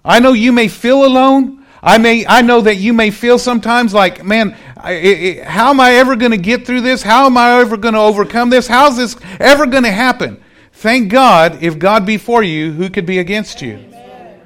I 0.03 0.19
know 0.19 0.33
you 0.33 0.51
may 0.51 0.67
feel 0.67 1.05
alone. 1.05 1.62
I 1.85 1.97
may, 1.97 2.25
I 2.25 2.41
know 2.41 2.61
that 2.61 2.77
you 2.77 2.93
may 2.93 3.11
feel 3.11 3.37
sometimes 3.37 3.93
like, 3.93 4.23
man, 4.23 4.55
I, 4.77 5.41
how 5.45 5.69
am 5.69 5.81
I 5.81 5.95
ever 5.95 6.15
going 6.15 6.31
to 6.31 6.37
get 6.37 6.65
through 6.65 6.79
this? 6.79 7.03
How 7.03 7.25
am 7.25 7.37
I 7.37 7.59
ever 7.59 7.75
going 7.75 7.93
to 7.93 7.99
overcome 7.99 8.49
this? 8.49 8.67
How's 8.67 8.95
this 8.95 9.17
ever 9.37 9.65
going 9.65 9.83
to 9.83 9.91
happen? 9.91 10.41
Thank 10.71 11.11
God, 11.11 11.61
if 11.61 11.77
God 11.77 12.05
be 12.05 12.17
for 12.17 12.41
you, 12.41 12.71
who 12.71 12.89
could 12.89 13.05
be 13.05 13.19
against 13.19 13.61
you? 13.61 13.73
Amen. 13.73 14.39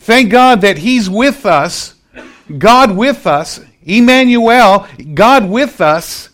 Thank 0.00 0.30
God 0.30 0.62
that 0.62 0.78
He's 0.78 1.10
with 1.10 1.44
us, 1.44 1.94
God 2.56 2.96
with 2.96 3.26
us, 3.26 3.60
Emmanuel, 3.82 4.86
God 5.12 5.48
with 5.48 5.82
us. 5.82 6.30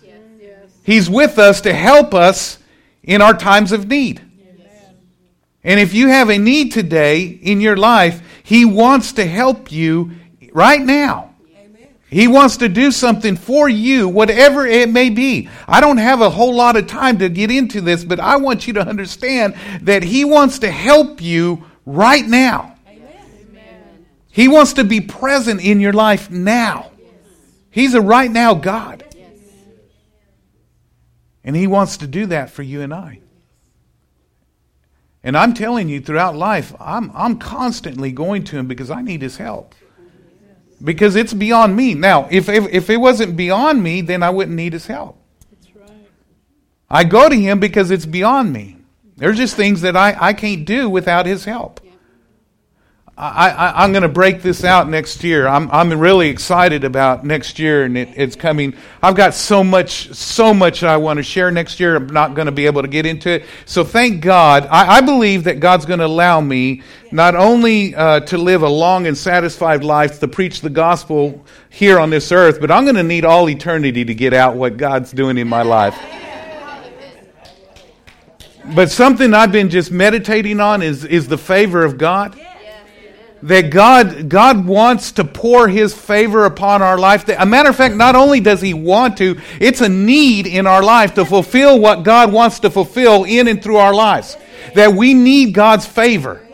He's 0.85 1.11
with 1.11 1.38
us 1.38 1.61
to 1.62 1.75
help 1.75 2.14
us 2.14 2.59
in 3.02 3.21
our 3.21 3.37
times 3.37 3.73
of 3.73 3.88
need. 3.88 4.23
And 5.64 5.80
if 5.80 5.92
you 5.92 6.09
have 6.09 6.30
a 6.30 6.38
need 6.38 6.73
today 6.73 7.25
in 7.25 7.61
your 7.61 7.76
life, 7.76 8.23
He 8.42 8.64
wants 8.64 9.12
to 9.14 9.26
help 9.26 9.71
you 9.73 10.12
right 10.58 10.82
now. 10.82 11.34
He 12.10 12.26
wants 12.26 12.56
to 12.56 12.68
do 12.68 12.90
something 12.90 13.36
for 13.36 13.68
you, 13.68 14.08
whatever 14.08 14.66
it 14.66 14.88
may 14.88 15.10
be. 15.10 15.48
I 15.68 15.80
don't 15.80 15.98
have 15.98 16.20
a 16.20 16.30
whole 16.30 16.54
lot 16.54 16.76
of 16.76 16.86
time 16.86 17.18
to 17.18 17.28
get 17.28 17.50
into 17.50 17.80
this, 17.80 18.02
but 18.02 18.18
I 18.18 18.38
want 18.38 18.66
you 18.66 18.72
to 18.74 18.80
understand 18.80 19.54
that 19.82 20.02
He 20.02 20.24
wants 20.24 20.58
to 20.60 20.70
help 20.70 21.20
you 21.20 21.64
right 21.84 22.26
now. 22.26 22.74
Amen. 22.88 24.06
He 24.30 24.48
wants 24.48 24.72
to 24.74 24.84
be 24.84 25.02
present 25.02 25.60
in 25.60 25.80
your 25.80 25.92
life 25.92 26.30
now. 26.30 26.90
He's 27.70 27.94
a 27.94 28.00
right 28.00 28.30
now 28.30 28.54
God. 28.54 29.04
And 31.44 31.54
He 31.54 31.66
wants 31.66 31.98
to 31.98 32.06
do 32.06 32.26
that 32.26 32.50
for 32.50 32.62
you 32.62 32.80
and 32.80 32.92
I. 32.92 33.20
And 35.22 35.36
I'm 35.36 35.52
telling 35.52 35.90
you, 35.90 36.00
throughout 36.00 36.36
life, 36.36 36.74
I'm, 36.80 37.12
I'm 37.14 37.38
constantly 37.38 38.12
going 38.12 38.44
to 38.44 38.56
Him 38.56 38.66
because 38.66 38.90
I 38.90 39.02
need 39.02 39.20
His 39.20 39.36
help 39.36 39.74
because 40.82 41.16
it's 41.16 41.35
beyond 41.35 41.75
me. 41.75 41.94
Now, 41.94 42.28
if, 42.30 42.49
if, 42.49 42.68
if, 42.73 42.90
it 42.90 42.99
wasn't 42.99 43.37
beyond 43.37 43.82
me, 43.82 44.00
then 44.00 44.23
I 44.23 44.30
wouldn't 44.30 44.56
need 44.56 44.73
his 44.73 44.87
help. 44.87 45.20
That's 45.50 45.75
right. 45.75 46.08
I 46.88 47.04
go 47.04 47.28
to 47.28 47.35
him 47.35 47.61
because 47.61 47.90
it's 47.90 48.06
beyond 48.06 48.52
me. 48.52 48.76
There's 49.16 49.37
just 49.37 49.56
things 49.56 49.80
that 49.80 49.97
I, 49.97 50.16
I 50.18 50.32
can't 50.32 50.64
do 50.64 50.88
without 50.88 51.26
his 51.26 51.44
help. 51.44 51.80
I, 53.20 53.84
am 53.84 53.90
going 53.90 54.02
to 54.02 54.08
break 54.08 54.42
this 54.42 54.62
out 54.62 54.88
next 54.88 55.25
year. 55.25 55.48
I'm, 55.48 55.68
I'm 55.72 55.92
really 55.98 56.28
excited 56.28 56.84
about 56.84 57.25
next 57.25 57.58
year, 57.58 57.82
and 57.82 57.98
it, 57.98 58.10
it's 58.14 58.37
coming. 58.37 58.75
I've 59.02 59.16
got 59.16 59.34
so 59.34 59.64
much, 59.64 60.14
so 60.14 60.54
much 60.54 60.84
I 60.84 60.98
want 60.98 61.16
to 61.16 61.25
share 61.25 61.50
next 61.50 61.80
year. 61.80 61.96
I'm 61.96 62.06
not 62.06 62.34
going 62.34 62.46
to 62.46 62.52
be 62.52 62.66
able 62.66 62.82
to 62.82 62.87
get 62.87 63.06
into 63.06 63.30
it. 63.30 63.46
So 63.64 63.82
thank 63.82 64.22
God. 64.22 64.68
I, 64.70 64.98
I 64.98 65.00
believe 65.00 65.44
that 65.44 65.58
God's 65.58 65.84
going 65.84 65.98
to 65.98 66.06
allow 66.06 66.40
me 66.40 66.82
not 67.10 67.34
only 67.34 67.92
uh, 67.92 68.20
to 68.20 68.38
live 68.38 68.62
a 68.62 68.68
long 68.68 69.08
and 69.08 69.18
satisfied 69.18 69.82
life 69.82 70.20
to 70.20 70.28
preach 70.28 70.60
the 70.60 70.70
gospel 70.70 71.44
here 71.70 71.98
on 71.98 72.10
this 72.10 72.30
earth, 72.30 72.60
but 72.60 72.70
I'm 72.70 72.84
going 72.84 72.94
to 72.94 73.02
need 73.02 73.25
all 73.25 73.50
eternity 73.50 74.04
to 74.04 74.14
get 74.14 74.32
out 74.32 74.54
what 74.54 74.76
God's 74.76 75.10
doing 75.10 75.38
in 75.38 75.48
my 75.48 75.62
life. 75.62 75.98
But 78.76 78.92
something 78.92 79.34
I've 79.34 79.50
been 79.50 79.70
just 79.70 79.90
meditating 79.90 80.60
on 80.60 80.82
is, 80.82 81.04
is 81.04 81.26
the 81.26 81.38
favor 81.38 81.84
of 81.84 81.98
God 81.98 82.38
that 83.42 83.71
God, 83.71 84.28
God 84.28 84.66
wants 84.66 85.12
to 85.12 85.25
pour 85.25 85.68
His 85.68 85.95
favor 85.95 86.45
upon 86.45 86.83
our 86.83 86.99
life. 86.99 87.28
A 87.28 87.47
matter 87.47 87.71
of 87.71 87.76
fact, 87.76 87.95
not 87.95 88.16
only 88.16 88.40
does 88.40 88.61
He 88.61 88.75
want 88.75 89.18
to, 89.18 89.40
it's 89.61 89.80
a 89.80 89.88
need 89.88 90.47
in 90.47 90.66
our 90.66 90.83
life 90.83 91.14
to 91.14 91.25
fulfill 91.25 91.78
what 91.78 92.02
God 92.02 92.33
wants 92.33 92.61
to 92.61 92.71
fulfill 92.71 93.25
in 93.25 93.49
and 93.49 93.62
through 93.62 93.76
our 93.76 93.95
lives. 93.95 94.37
That 94.75 94.92
we 94.92 95.14
need 95.14 95.54
God's 95.54 95.87
favor. 95.87 96.45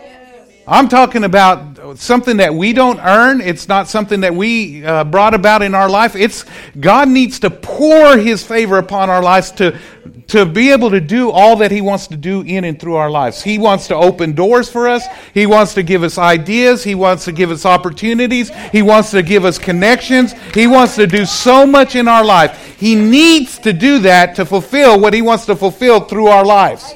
I'm 0.66 0.88
talking 0.88 1.24
about 1.24 1.98
something 1.98 2.38
that 2.38 2.54
we 2.54 2.72
don't 2.72 2.98
earn. 2.98 3.42
It's 3.42 3.68
not 3.68 3.88
something 3.88 4.20
that 4.20 4.34
we 4.34 4.84
uh, 4.84 5.04
brought 5.04 5.34
about 5.34 5.62
in 5.62 5.74
our 5.74 5.90
life. 5.90 6.16
It's 6.16 6.44
God 6.78 7.08
needs 7.08 7.40
to 7.40 7.50
pour 7.50 8.16
His 8.16 8.42
favor 8.42 8.78
upon 8.78 9.10
our 9.10 9.22
lives 9.22 9.50
to 9.52 9.78
to 10.28 10.46
be 10.46 10.72
able 10.72 10.90
to 10.90 11.00
do 11.00 11.30
all 11.30 11.56
that 11.56 11.70
He 11.70 11.80
wants 11.80 12.06
to 12.08 12.16
do 12.16 12.40
in 12.42 12.64
and 12.64 12.78
through 12.80 12.96
our 12.96 13.10
lives. 13.10 13.42
He 13.42 13.58
wants 13.58 13.88
to 13.88 13.94
open 13.94 14.32
doors 14.32 14.70
for 14.70 14.88
us. 14.88 15.06
He 15.34 15.46
wants 15.46 15.74
to 15.74 15.82
give 15.82 16.02
us 16.02 16.16
ideas. 16.18 16.82
He 16.82 16.94
wants 16.94 17.24
to 17.26 17.32
give 17.32 17.50
us 17.50 17.66
opportunities. 17.66 18.50
He 18.72 18.82
wants 18.82 19.10
to 19.10 19.22
give 19.22 19.44
us 19.44 19.58
connections. 19.58 20.32
He 20.54 20.66
wants 20.66 20.96
to 20.96 21.06
do 21.06 21.26
so 21.26 21.66
much 21.66 21.94
in 21.94 22.08
our 22.08 22.24
life. 22.24 22.76
He 22.78 22.94
needs 22.94 23.58
to 23.60 23.72
do 23.72 23.98
that 24.00 24.36
to 24.36 24.46
fulfill 24.46 24.98
what 24.98 25.14
He 25.14 25.22
wants 25.22 25.46
to 25.46 25.56
fulfill 25.56 26.00
through 26.00 26.28
our 26.28 26.44
lives. 26.44 26.94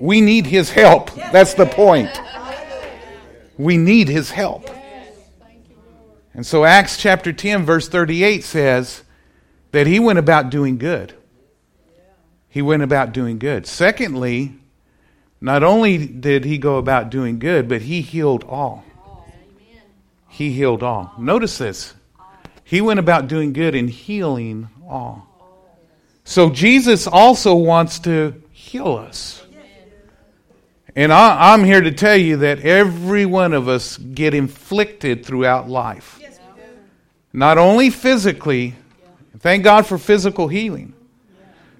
We 0.00 0.20
need 0.20 0.46
His 0.46 0.70
help. 0.70 1.14
That's 1.14 1.54
the 1.54 1.66
point. 1.66 2.20
We 3.56 3.76
need 3.76 4.08
His 4.08 4.30
help. 4.30 4.68
And 6.34 6.44
so 6.44 6.64
Acts 6.64 6.98
chapter 6.98 7.32
10, 7.32 7.64
verse 7.64 7.88
38 7.88 8.44
says 8.44 9.04
that 9.70 9.86
He 9.86 10.00
went 10.00 10.18
about 10.18 10.50
doing 10.50 10.76
good 10.76 11.14
he 12.56 12.62
went 12.62 12.82
about 12.82 13.12
doing 13.12 13.38
good. 13.38 13.66
Secondly, 13.66 14.54
not 15.42 15.62
only 15.62 16.06
did 16.06 16.46
he 16.46 16.56
go 16.56 16.78
about 16.78 17.10
doing 17.10 17.38
good, 17.38 17.68
but 17.68 17.82
he 17.82 18.00
healed 18.00 18.44
all. 18.44 18.82
He 20.30 20.52
healed 20.52 20.82
all. 20.82 21.12
Notice 21.18 21.58
this. 21.58 21.92
He 22.64 22.80
went 22.80 22.98
about 22.98 23.28
doing 23.28 23.52
good 23.52 23.74
and 23.74 23.90
healing 23.90 24.70
all. 24.88 25.28
So 26.24 26.48
Jesus 26.48 27.06
also 27.06 27.54
wants 27.54 27.98
to 27.98 28.42
heal 28.52 28.96
us. 28.96 29.44
And 30.94 31.12
I, 31.12 31.52
am 31.52 31.62
here 31.62 31.82
to 31.82 31.92
tell 31.92 32.16
you 32.16 32.38
that 32.38 32.60
every 32.60 33.26
one 33.26 33.52
of 33.52 33.68
us 33.68 33.98
get 33.98 34.32
inflicted 34.32 35.26
throughout 35.26 35.68
life. 35.68 36.18
Not 37.34 37.58
only 37.58 37.90
physically, 37.90 38.76
thank 39.40 39.62
God 39.62 39.86
for 39.86 39.98
physical 39.98 40.48
healing, 40.48 40.94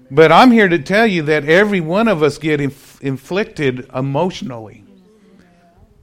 but 0.09 0.31
I'm 0.31 0.51
here 0.51 0.67
to 0.67 0.79
tell 0.79 1.05
you 1.05 1.23
that 1.23 1.45
every 1.45 1.81
one 1.81 2.07
of 2.07 2.23
us 2.23 2.37
get 2.37 2.61
inf- 2.61 3.01
inflicted 3.01 3.89
emotionally. 3.93 4.83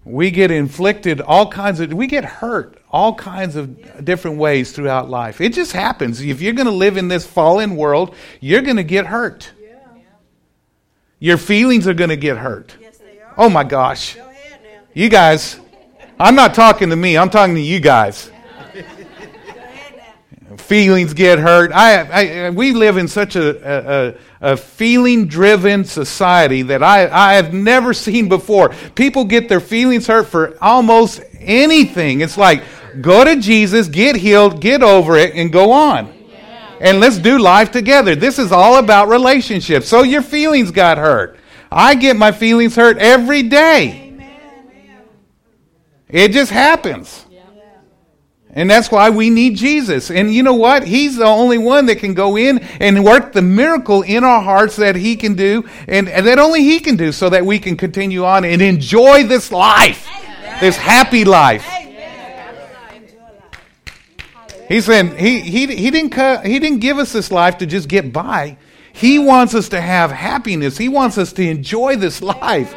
We 0.05 0.31
get 0.31 0.51
inflicted 0.51 1.21
all 1.23 1.51
kinds 1.51 1.81
of, 1.81 1.93
we 1.93 2.07
get 2.07 2.25
hurt 2.25 2.79
all 2.91 3.15
kinds 3.15 3.57
of 3.57 4.05
different 4.05 4.37
ways 4.37 4.73
throughout 4.73 5.09
life. 5.09 5.41
It 5.41 5.55
just 5.55 5.73
happens. 5.73 6.21
If 6.21 6.43
you're 6.43 6.53
going 6.53 6.67
to 6.67 6.73
live 6.73 6.97
in 6.97 7.09
this 7.09 7.27
fallen 7.27 7.77
world, 7.77 8.15
you're 8.41 8.63
going 8.63 8.77
to 8.77 8.85
get 8.85 9.07
hurt. 9.07 9.51
Your 11.19 11.39
feelings 11.39 11.89
are 11.89 11.95
going 11.95 12.11
to 12.11 12.17
get 12.17 12.37
hurt. 12.37 12.77
Oh 13.39 13.49
my 13.49 13.65
gosh. 13.65 14.17
You 14.93 15.09
guys, 15.09 15.59
I'm 16.21 16.35
not 16.35 16.55
talking 16.55 16.91
to 16.91 16.97
me, 16.97 17.17
I'm 17.17 17.31
talking 17.31 17.55
to 17.55 17.61
you 17.61 17.81
guys 17.81 18.31
feelings 20.59 21.15
get 21.15 21.39
hurt. 21.39 21.73
I, 21.73 22.47
I, 22.47 22.51
we 22.51 22.73
live 22.73 22.97
in 22.97 23.09
such 23.09 23.37
a, 23.37 24.15
a, 24.43 24.53
a 24.53 24.57
feeling 24.57 25.27
driven 25.27 25.85
society 25.85 26.63
that 26.63 26.83
I, 26.83 27.09
I 27.09 27.35
have 27.35 27.53
never 27.53 27.95
seen 27.95 28.29
before. 28.29 28.71
People 28.95 29.25
get 29.25 29.49
their 29.49 29.61
feelings 29.61 30.07
hurt 30.07 30.29
for 30.29 30.57
almost 30.63 31.21
anything. 31.39 32.21
It's 32.21 32.37
like, 32.37 32.63
go 33.01 33.25
to 33.25 33.37
Jesus, 33.37 33.89
get 33.89 34.17
healed, 34.17 34.61
get 34.61 34.83
over 34.83 35.17
it, 35.17 35.35
and 35.35 35.53
go 35.53 35.73
on. 35.73 36.13
And 36.81 37.01
let's 37.01 37.19
do 37.19 37.39
life 37.39 37.71
together. 37.71 38.15
This 38.15 38.39
is 38.39 38.53
all 38.53 38.77
about 38.77 39.09
relationships. 39.09 39.89
So 39.89 40.03
your 40.03 40.23
feelings 40.23 40.71
got 40.71 40.99
hurt. 40.99 41.39
I 41.71 41.95
get 41.95 42.17
my 42.17 42.33
feelings 42.33 42.77
hurt 42.77 42.99
every 42.99 43.43
day. 43.43 44.01
It 46.09 46.33
just 46.33 46.51
happens. 46.51 47.24
And 48.57 48.71
that's 48.71 48.91
why 48.91 49.11
we 49.11 49.31
need 49.31 49.57
Jesus. 49.57 50.11
And 50.11 50.33
you 50.33 50.43
know 50.43 50.55
what? 50.55 50.87
He's 50.87 51.17
the 51.17 51.27
only 51.27 51.59
one 51.59 51.87
that 51.87 51.97
can 51.97 52.15
go 52.15 52.37
in 52.37 52.59
and 52.81 53.05
work 53.05 53.33
the 53.33 53.43
miracle 53.43 54.03
in 54.03 54.23
our 54.23 54.41
hearts 54.41 54.77
that 54.77 54.95
He 54.95 55.17
can 55.17 55.35
do 55.35 55.69
and, 55.89 56.09
and 56.09 56.27
that 56.27 56.39
only 56.39 56.63
He 56.63 56.79
can 56.79 56.97
do 56.97 57.11
so 57.11 57.29
that 57.31 57.45
we 57.45 57.59
can 57.59 57.77
continue 57.77 58.25
on 58.25 58.45
and 58.45 58.63
enjoy 58.63 59.25
this 59.25 59.51
life, 59.51 60.09
Amen. 60.09 60.61
this 60.61 60.77
happy 60.77 61.25
life. 61.25 61.67
He 64.69 64.81
said 64.81 65.19
he, 65.19 65.41
he, 65.41 65.67
he, 65.67 65.91
didn't, 65.91 66.15
he 66.47 66.59
didn't 66.59 66.79
give 66.79 66.99
us 66.99 67.13
this 67.13 67.31
life 67.31 67.59
to 67.59 67.67
just 67.67 67.89
get 67.89 68.13
by. 68.13 68.57
He 68.93 69.19
wants 69.19 69.55
us 69.55 69.69
to 69.71 69.81
have 69.81 70.11
happiness. 70.11 70.79
He 70.79 70.89
wants 70.89 71.19
us 71.19 71.33
to 71.35 71.43
enjoy 71.43 71.97
this 71.97 72.23
life. 72.23 72.75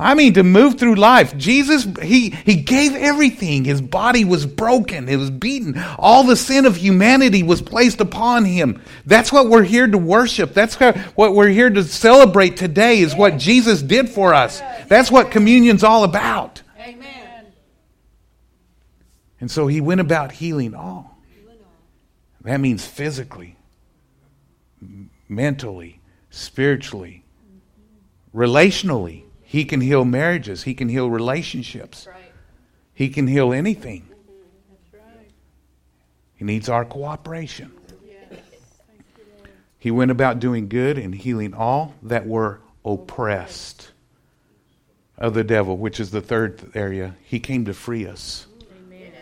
I 0.00 0.14
mean, 0.14 0.34
to 0.34 0.44
move 0.44 0.78
through 0.78 0.94
life. 0.94 1.36
Jesus, 1.36 1.84
he, 2.00 2.30
he 2.30 2.54
gave 2.54 2.94
everything. 2.94 3.64
His 3.64 3.80
body 3.82 4.24
was 4.24 4.46
broken. 4.46 5.08
It 5.08 5.16
was 5.16 5.30
beaten. 5.30 5.76
All 5.98 6.22
the 6.22 6.36
sin 6.36 6.66
of 6.66 6.76
humanity 6.76 7.42
was 7.42 7.60
placed 7.60 8.00
upon 8.00 8.44
him. 8.44 8.80
That's 9.06 9.32
what 9.32 9.48
we're 9.48 9.64
here 9.64 9.88
to 9.88 9.98
worship. 9.98 10.54
That's 10.54 10.76
what 10.76 11.34
we're 11.34 11.48
here 11.48 11.68
to 11.68 11.82
celebrate 11.82 12.56
today 12.56 13.00
is 13.00 13.16
what 13.16 13.38
Jesus 13.38 13.82
did 13.82 14.08
for 14.08 14.34
us. 14.34 14.60
That's 14.86 15.10
what 15.10 15.32
communion's 15.32 15.82
all 15.82 16.04
about. 16.04 16.62
Amen. 16.80 17.46
And 19.40 19.50
so 19.50 19.66
he 19.66 19.80
went 19.80 20.00
about 20.00 20.30
healing 20.30 20.76
all. 20.76 21.18
That 22.42 22.60
means 22.60 22.86
physically, 22.86 23.56
mentally, 25.28 26.00
spiritually, 26.30 27.24
relationally 28.32 29.24
he 29.48 29.64
can 29.64 29.80
heal 29.80 30.04
marriages. 30.04 30.64
He 30.64 30.74
can 30.74 30.90
heal 30.90 31.08
relationships. 31.08 32.06
Right. 32.06 32.16
He 32.92 33.08
can 33.08 33.26
heal 33.26 33.50
anything. 33.54 34.02
Mm-hmm. 34.02 34.98
Right. 34.98 35.30
He 36.34 36.44
needs 36.44 36.68
our 36.68 36.84
cooperation. 36.84 37.72
Yes. 38.06 38.40
He 39.78 39.90
went 39.90 40.10
about 40.10 40.38
doing 40.38 40.68
good 40.68 40.98
and 40.98 41.14
healing 41.14 41.54
all 41.54 41.94
that 42.02 42.26
were 42.26 42.60
oppressed 42.84 43.92
of 45.16 45.32
the 45.32 45.44
devil, 45.44 45.78
which 45.78 45.98
is 45.98 46.10
the 46.10 46.20
third 46.20 46.70
area. 46.74 47.16
He 47.24 47.40
came 47.40 47.64
to 47.64 47.72
free 47.72 48.06
us. 48.06 48.46
Amen. 48.84 49.12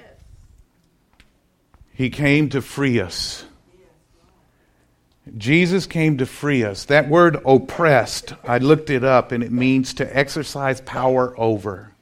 He 1.95 2.11
came 2.11 2.49
to 2.49 2.61
free 2.61 2.99
us. 2.99 3.45
Jesus 5.47 5.87
came 5.87 6.19
to 6.19 6.27
free 6.27 6.65
us. 6.65 6.87
That 6.87 7.09
word 7.09 7.41
oppressed, 7.47 8.35
I 8.43 8.59
looked 8.59 8.91
it 8.91 9.05
up 9.05 9.31
and 9.31 9.45
it 9.45 9.53
means 9.53 9.95
to 9.95 10.17
exercise 10.17 10.81
power 10.81 11.39
over. 11.39 11.93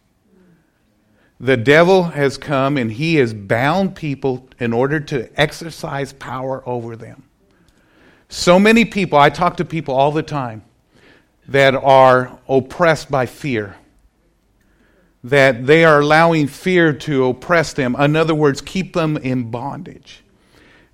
the 1.41 1.59
devil 1.59 2.05
has 2.05 2.39
come 2.39 2.79
and 2.79 2.91
he 2.93 3.17
has 3.17 3.35
bound 3.35 3.95
people 3.95 4.49
in 4.59 4.73
order 4.73 4.99
to 4.99 5.29
exercise 5.39 6.15
power 6.15 6.67
over 6.67 6.97
them. 6.97 7.25
So 8.31 8.59
many 8.59 8.87
people, 8.87 9.19
I 9.19 9.29
talk 9.29 9.59
to 9.59 9.65
people 9.67 9.95
all 9.95 10.11
the 10.11 10.23
time 10.23 10.65
that 11.47 11.75
are 11.75 12.39
oppressed 12.49 13.11
by 13.11 13.27
fear, 13.27 13.77
that 15.23 15.67
they 15.67 15.85
are 15.85 16.01
allowing 16.01 16.47
fear 16.47 16.95
to 16.95 17.27
oppress 17.27 17.75
them. 17.75 17.95
In 17.97 18.17
other 18.17 18.35
words, 18.35 18.63
keep 18.63 18.95
them 18.95 19.19
in 19.19 19.51
bondage. 19.51 20.24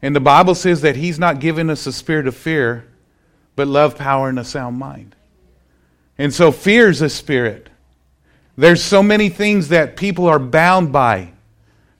And 0.02 0.16
the 0.16 0.20
Bible 0.20 0.54
says 0.54 0.80
that 0.82 0.96
He's 0.96 1.18
not 1.18 1.40
given 1.40 1.70
us 1.70 1.86
a 1.86 1.92
spirit 1.92 2.26
of 2.26 2.36
fear, 2.36 2.86
but 3.56 3.68
love, 3.68 3.96
power, 3.96 4.28
and 4.28 4.38
a 4.38 4.44
sound 4.44 4.78
mind. 4.78 5.14
And 6.16 6.32
so 6.32 6.52
fear 6.52 6.88
is 6.88 7.02
a 7.02 7.08
spirit. 7.08 7.68
There's 8.56 8.82
so 8.82 9.02
many 9.02 9.28
things 9.28 9.68
that 9.68 9.96
people 9.96 10.26
are 10.26 10.38
bound 10.38 10.92
by. 10.92 11.32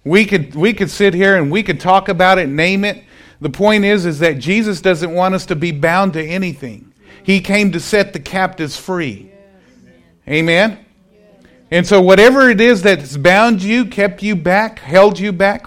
We 0.04 0.24
could, 0.24 0.54
we 0.54 0.72
could 0.72 0.90
sit 0.90 1.14
here 1.14 1.36
and 1.36 1.50
we 1.50 1.62
could 1.62 1.80
talk 1.80 2.08
about 2.08 2.38
it, 2.38 2.48
name 2.48 2.84
it. 2.84 3.04
The 3.40 3.50
point 3.50 3.84
is, 3.84 4.04
is 4.04 4.18
that 4.18 4.38
Jesus 4.38 4.80
doesn't 4.80 5.12
want 5.12 5.34
us 5.34 5.46
to 5.46 5.56
be 5.56 5.72
bound 5.72 6.12
to 6.14 6.22
anything. 6.22 6.92
He 7.22 7.40
came 7.40 7.72
to 7.72 7.80
set 7.80 8.12
the 8.12 8.20
captives 8.20 8.76
free. 8.76 9.30
Amen? 10.28 10.84
And 11.70 11.86
so, 11.86 12.00
whatever 12.00 12.50
it 12.50 12.60
is 12.60 12.82
that's 12.82 13.16
bound 13.16 13.62
you, 13.62 13.86
kept 13.86 14.22
you 14.22 14.36
back, 14.36 14.80
held 14.80 15.18
you 15.18 15.32
back, 15.32 15.66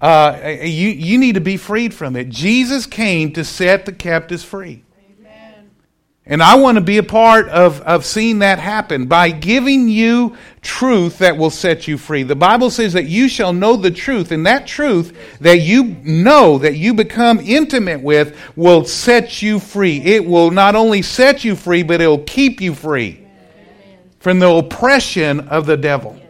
uh, 0.00 0.56
you, 0.62 0.88
you 0.88 1.18
need 1.18 1.34
to 1.34 1.40
be 1.40 1.56
freed 1.56 1.92
from 1.92 2.16
it. 2.16 2.28
Jesus 2.28 2.86
came 2.86 3.32
to 3.32 3.44
set 3.44 3.86
the 3.86 3.92
captives 3.92 4.44
free. 4.44 4.84
And 6.30 6.42
I 6.42 6.56
want 6.56 6.76
to 6.76 6.82
be 6.82 6.98
a 6.98 7.02
part 7.02 7.48
of, 7.48 7.80
of 7.80 8.04
seeing 8.04 8.40
that 8.40 8.58
happen 8.58 9.06
by 9.06 9.30
giving 9.30 9.88
you 9.88 10.36
truth 10.60 11.18
that 11.18 11.38
will 11.38 11.48
set 11.48 11.88
you 11.88 11.96
free. 11.96 12.22
The 12.22 12.36
Bible 12.36 12.68
says 12.68 12.92
that 12.92 13.06
you 13.06 13.30
shall 13.30 13.54
know 13.54 13.76
the 13.76 13.90
truth, 13.90 14.30
and 14.30 14.44
that 14.44 14.66
truth 14.66 15.16
that 15.40 15.60
you 15.60 15.96
know, 16.04 16.58
that 16.58 16.76
you 16.76 16.92
become 16.92 17.40
intimate 17.40 18.02
with, 18.02 18.36
will 18.56 18.84
set 18.84 19.40
you 19.40 19.58
free. 19.58 20.02
It 20.02 20.26
will 20.26 20.50
not 20.50 20.74
only 20.74 21.00
set 21.00 21.44
you 21.44 21.56
free, 21.56 21.82
but 21.82 22.02
it 22.02 22.06
will 22.06 22.24
keep 22.24 22.60
you 22.60 22.74
free 22.74 23.26
from 24.18 24.38
the 24.38 24.50
oppression 24.50 25.48
of 25.48 25.64
the 25.64 25.78
devil. 25.78 26.20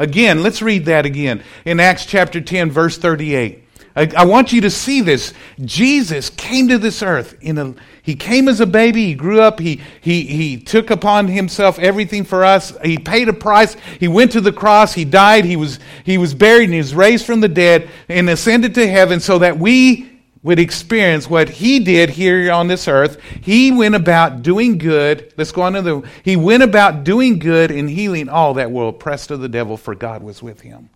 Again, 0.00 0.42
let's 0.42 0.62
read 0.62 0.86
that 0.86 1.04
again 1.04 1.42
in 1.66 1.78
Acts 1.78 2.06
chapter 2.06 2.40
10, 2.40 2.70
verse 2.70 2.96
38. 2.96 3.64
I, 3.94 4.10
I 4.16 4.24
want 4.24 4.50
you 4.50 4.62
to 4.62 4.70
see 4.70 5.02
this. 5.02 5.34
Jesus 5.62 6.30
came 6.30 6.68
to 6.68 6.78
this 6.78 7.02
earth 7.02 7.36
in 7.42 7.58
a 7.58 7.74
he 8.02 8.14
came 8.14 8.48
as 8.48 8.60
a 8.60 8.66
baby. 8.66 9.06
He 9.06 9.14
grew 9.14 9.40
up. 9.40 9.60
He, 9.60 9.80
he, 10.00 10.22
he 10.24 10.56
took 10.56 10.90
upon 10.90 11.28
himself 11.28 11.78
everything 11.78 12.24
for 12.24 12.44
us. 12.44 12.72
He 12.82 12.98
paid 12.98 13.28
a 13.28 13.32
price. 13.32 13.76
He 13.98 14.08
went 14.08 14.32
to 14.32 14.40
the 14.40 14.52
cross. 14.52 14.94
He 14.94 15.04
died. 15.04 15.44
He 15.44 15.56
was, 15.56 15.78
he 16.04 16.16
was 16.16 16.34
buried 16.34 16.64
and 16.64 16.72
he 16.72 16.78
was 16.78 16.94
raised 16.94 17.26
from 17.26 17.40
the 17.40 17.48
dead 17.48 17.90
and 18.08 18.30
ascended 18.30 18.74
to 18.76 18.88
heaven 18.88 19.20
so 19.20 19.38
that 19.40 19.58
we 19.58 20.09
would 20.42 20.58
experience 20.58 21.28
what 21.28 21.48
he 21.48 21.80
did 21.80 22.10
here 22.10 22.50
on 22.50 22.68
this 22.68 22.88
earth. 22.88 23.20
He 23.42 23.70
went 23.70 23.94
about 23.94 24.42
doing 24.42 24.78
good. 24.78 25.32
Let's 25.36 25.52
go 25.52 25.62
on 25.62 25.74
to 25.74 25.82
the. 25.82 26.08
He 26.24 26.36
went 26.36 26.62
about 26.62 27.04
doing 27.04 27.38
good 27.38 27.70
and 27.70 27.90
healing 27.90 28.28
all 28.28 28.54
that 28.54 28.70
were 28.70 28.88
oppressed 28.88 29.30
of 29.30 29.40
the 29.40 29.48
devil, 29.48 29.76
for 29.76 29.94
God 29.94 30.22
was 30.22 30.42
with 30.42 30.62
him. 30.62 30.88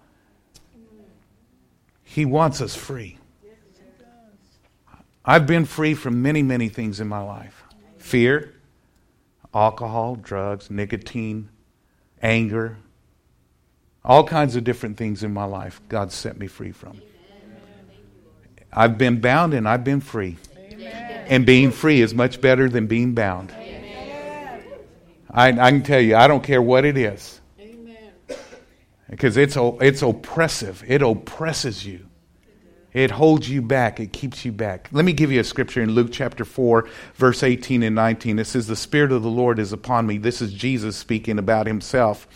He 2.03 2.25
wants 2.25 2.61
us 2.61 2.75
free. 2.75 3.19
I've 5.25 5.47
been 5.47 5.65
free 5.65 5.95
from 5.95 6.23
many, 6.23 6.43
many 6.43 6.69
things 6.69 7.01
in 7.01 7.09
my 7.09 7.23
life 7.23 7.65
fear, 7.99 8.55
alcohol, 9.55 10.17
drugs, 10.17 10.71
nicotine, 10.71 11.49
anger, 12.23 12.77
all 14.05 14.25
kinds 14.25 14.57
of 14.57 14.65
different 14.65 14.99
things 14.99 15.25
in 15.25 15.33
my 15.33 15.45
life 15.45 15.81
God 15.89 16.13
set 16.13 16.39
me 16.39 16.47
free 16.47 16.73
from. 16.73 17.01
I've 18.75 18.99
been 18.99 19.21
bound 19.21 19.55
and 19.55 19.69
I've 19.69 19.85
been 19.85 20.01
free. 20.01 20.37
And 21.27 21.47
being 21.47 21.71
free 21.71 22.03
is 22.03 22.13
much 22.13 22.41
better 22.41 22.69
than 22.69 22.87
being 22.87 23.15
bound. 23.15 23.53
I, 25.31 25.49
I, 25.49 25.71
can 25.71 25.83
tell 25.83 26.01
you, 26.01 26.17
I 26.17 26.29
don't 26.29 26.45
care 26.45 26.63
what 26.63 26.85
it 26.85 26.97
is. 26.97 27.41
Because 29.09 29.37
it's, 29.37 29.57
it's 29.57 30.03
oppressive, 30.03 30.85
it 30.87 31.03
oppresses 31.03 31.87
you. 31.87 32.07
It 32.93 33.11
holds 33.11 33.51
you 33.51 33.61
back. 33.61 33.99
It 33.99 34.13
keeps 34.13 34.45
you 34.45 34.53
back. 34.53 34.89
Let 34.93 35.05
me 35.05 35.13
give 35.13 35.33
you 35.33 35.41
a 35.41 35.45
scripture 35.45 35.83
in 35.83 35.91
Luke 35.91 36.11
chapter 36.13 36.45
4, 36.45 36.89
verse 37.17 37.43
18 37.43 37.83
and 37.83 37.97
19. 37.97 38.39
It 38.39 38.45
says, 38.45 38.69
The 38.69 38.77
Spirit 38.77 39.11
of 39.11 39.25
the 39.25 39.29
Lord 39.29 39.59
is 39.59 39.73
upon 39.73 40.07
me. 40.07 40.17
This 40.17 40.41
is 40.41 40.53
Jesus 40.53 40.97
speaking 40.97 41.41
about 41.41 41.67
himself. 41.67 42.29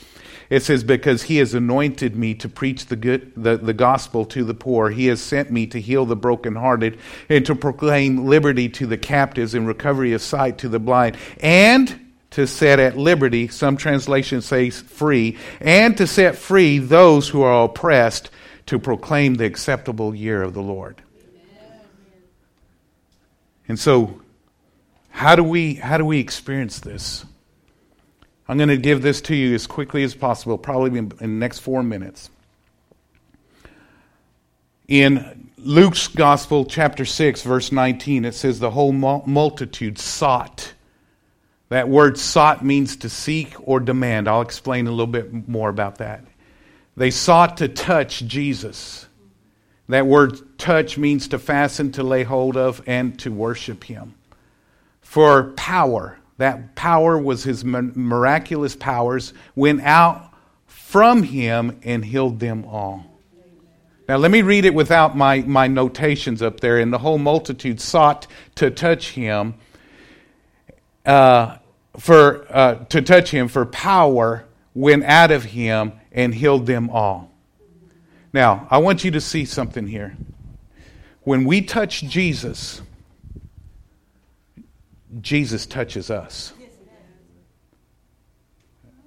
It 0.51 0.63
says, 0.63 0.85
Because 0.85 1.25
he 1.25 1.37
has 1.39 1.55
anointed 1.55 2.17
me 2.17 2.35
to 2.37 2.49
preach 2.49 2.87
the, 2.87 2.97
good, 2.97 3.33
the, 3.37 3.57
the 3.59 3.75
gospel 3.75 4.25
to 4.27 4.45
the 4.45 4.55
poor. 4.55 4.91
He 4.91 5.07
has 5.07 5.21
sent 5.21 5.51
me 5.51 5.67
to 5.69 5.81
heal 5.81 6.07
the 6.07 6.17
brokenhearted 6.17 6.99
and 7.29 7.45
to 7.47 7.55
proclaim 7.55 8.27
liberty 8.27 8.69
to 8.71 8.87
the 8.87 8.99
captives 8.99 9.55
and 9.55 9.67
recovery 9.67 10.13
of 10.13 10.23
sight 10.23 10.59
to 10.59 10.69
the 10.69 10.79
blind. 10.79 11.17
And 11.41 12.09
to 12.31 12.47
set 12.47 12.79
at 12.79 12.97
liberty, 12.97 13.49
some 13.49 13.77
translations 13.77 14.45
say 14.45 14.71
free, 14.71 15.39
and 15.61 15.97
to 15.97 16.07
set 16.07 16.37
free 16.37 16.79
those 16.79 17.29
who 17.29 17.43
are 17.43 17.65
oppressed 17.65 18.31
to 18.67 18.79
proclaim 18.79 19.35
the 19.35 19.47
acceptable 19.47 20.15
year 20.15 20.43
of 20.43 20.53
the 20.53 20.63
Lord. 20.63 21.03
And 23.67 23.79
so, 23.79 24.21
how 25.11 25.37
do 25.37 25.43
we, 25.43 25.75
how 25.75 25.99
do 25.99 26.05
we 26.05 26.21
experience 26.21 26.81
this? 26.81 27.25
I'm 28.49 28.57
going 28.57 28.71
to 28.71 28.79
give 28.79 29.03
this 29.03 29.21
to 29.23 29.37
you 29.37 29.55
as 29.55 29.67
quickly 29.67 30.03
as 30.05 30.15
possible, 30.15 30.57
probably 30.57 30.99
in, 30.99 31.09
the 31.11 31.27
next 31.27 31.59
four 31.59 31.83
minutes. 31.83 32.31
In 34.89 35.51
Luke's 35.59 36.09
Gospel, 36.09 36.65
chapter 36.65 37.05
6, 37.05 37.43
verse 37.43 37.73
19, 37.73 38.25
it 38.25 38.35
says, 38.35 38.59
The 38.59 38.71
whole 38.71 38.93
multitude 38.93 39.99
sought. 39.99 40.73
That 41.69 41.91
word 41.91 42.17
sought 42.17 42.65
means 42.65 42.97
to 42.97 43.11
seek 43.11 43.55
or 43.61 43.81
demand. 43.81 44.29
I'll 44.29 44.41
explain 44.41 44.87
a 44.87 44.91
little 44.91 45.07
bit 45.07 45.47
more 45.47 45.69
about 45.69 45.99
that. 45.99 46.25
They 46.97 47.11
sought 47.11 47.59
to 47.59 47.69
touch 47.69 48.25
Jesus. 48.27 49.07
That 49.89 50.07
word 50.07 50.59
touch 50.59 50.97
means 50.97 51.29
to 51.29 51.39
fasten, 51.39 51.93
to 51.93 52.03
lay 52.03 52.23
hold 52.23 52.57
of, 52.57 52.83
and 52.87 53.19
to 53.21 53.31
worship 53.31 53.85
him. 53.85 54.15
For 55.03 55.53
power, 55.53 56.18
that 56.39 56.75
power 56.75 57.19
was 57.19 57.45
his 57.45 57.65
miraculous 57.65 58.75
powers, 58.75 59.35
went 59.55 59.83
out 59.83 60.33
from 60.67 61.23
him 61.23 61.81
and 61.83 62.05
healed 62.05 62.41
them 62.41 62.65
all. 62.65 63.05
Now, 64.09 64.17
let 64.17 64.31
me 64.31 64.41
read 64.41 64.65
it 64.65 64.73
without 64.73 65.17
my, 65.17 65.43
my 65.43 65.67
notations 65.67 66.41
up 66.41 66.61
there. 66.61 66.79
And 66.79 66.91
the 66.91 66.99
whole 66.99 67.19
multitude 67.19 67.79
sought 67.79 68.27
to 68.55 68.71
touch 68.71 69.11
him, 69.11 69.55
uh, 71.05 71.59
for, 71.99 72.47
uh, 72.49 72.85
to 72.87 73.03
touch 73.03 73.31
him, 73.31 73.49
for 73.49 73.67
power 73.67 74.47
went 74.75 75.05
out 75.05 75.31
of 75.31 75.45
him 75.45 75.93
and 76.11 76.35
healed 76.35 76.65
them 76.65 76.89
all. 76.89 77.31
Now, 78.33 78.67
I 78.71 78.79
want 78.79 79.05
you 79.05 79.11
to 79.11 79.21
see 79.21 79.45
something 79.45 79.87
here. 79.87 80.17
When 81.23 81.45
we 81.45 81.61
touch 81.61 82.03
Jesus, 82.03 82.81
Jesus 85.21 85.67
touches 85.67 86.11
us. 86.11 86.53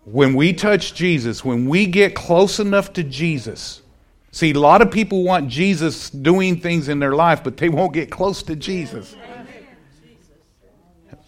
When 0.03 0.33
we 0.33 0.53
touch 0.53 0.93
Jesus, 0.93 1.45
when 1.45 1.69
we 1.69 1.85
get 1.85 2.15
close 2.15 2.59
enough 2.59 2.91
to 2.93 3.03
Jesus, 3.03 3.81
see, 4.31 4.51
a 4.51 4.59
lot 4.59 4.81
of 4.81 4.89
people 4.89 5.23
want 5.23 5.47
Jesus 5.47 6.09
doing 6.09 6.59
things 6.59 6.89
in 6.89 6.99
their 6.99 7.13
life, 7.13 7.43
but 7.43 7.57
they 7.57 7.69
won't 7.69 7.93
get 7.93 8.09
close 8.09 8.41
to 8.43 8.55
Jesus. 8.55 9.15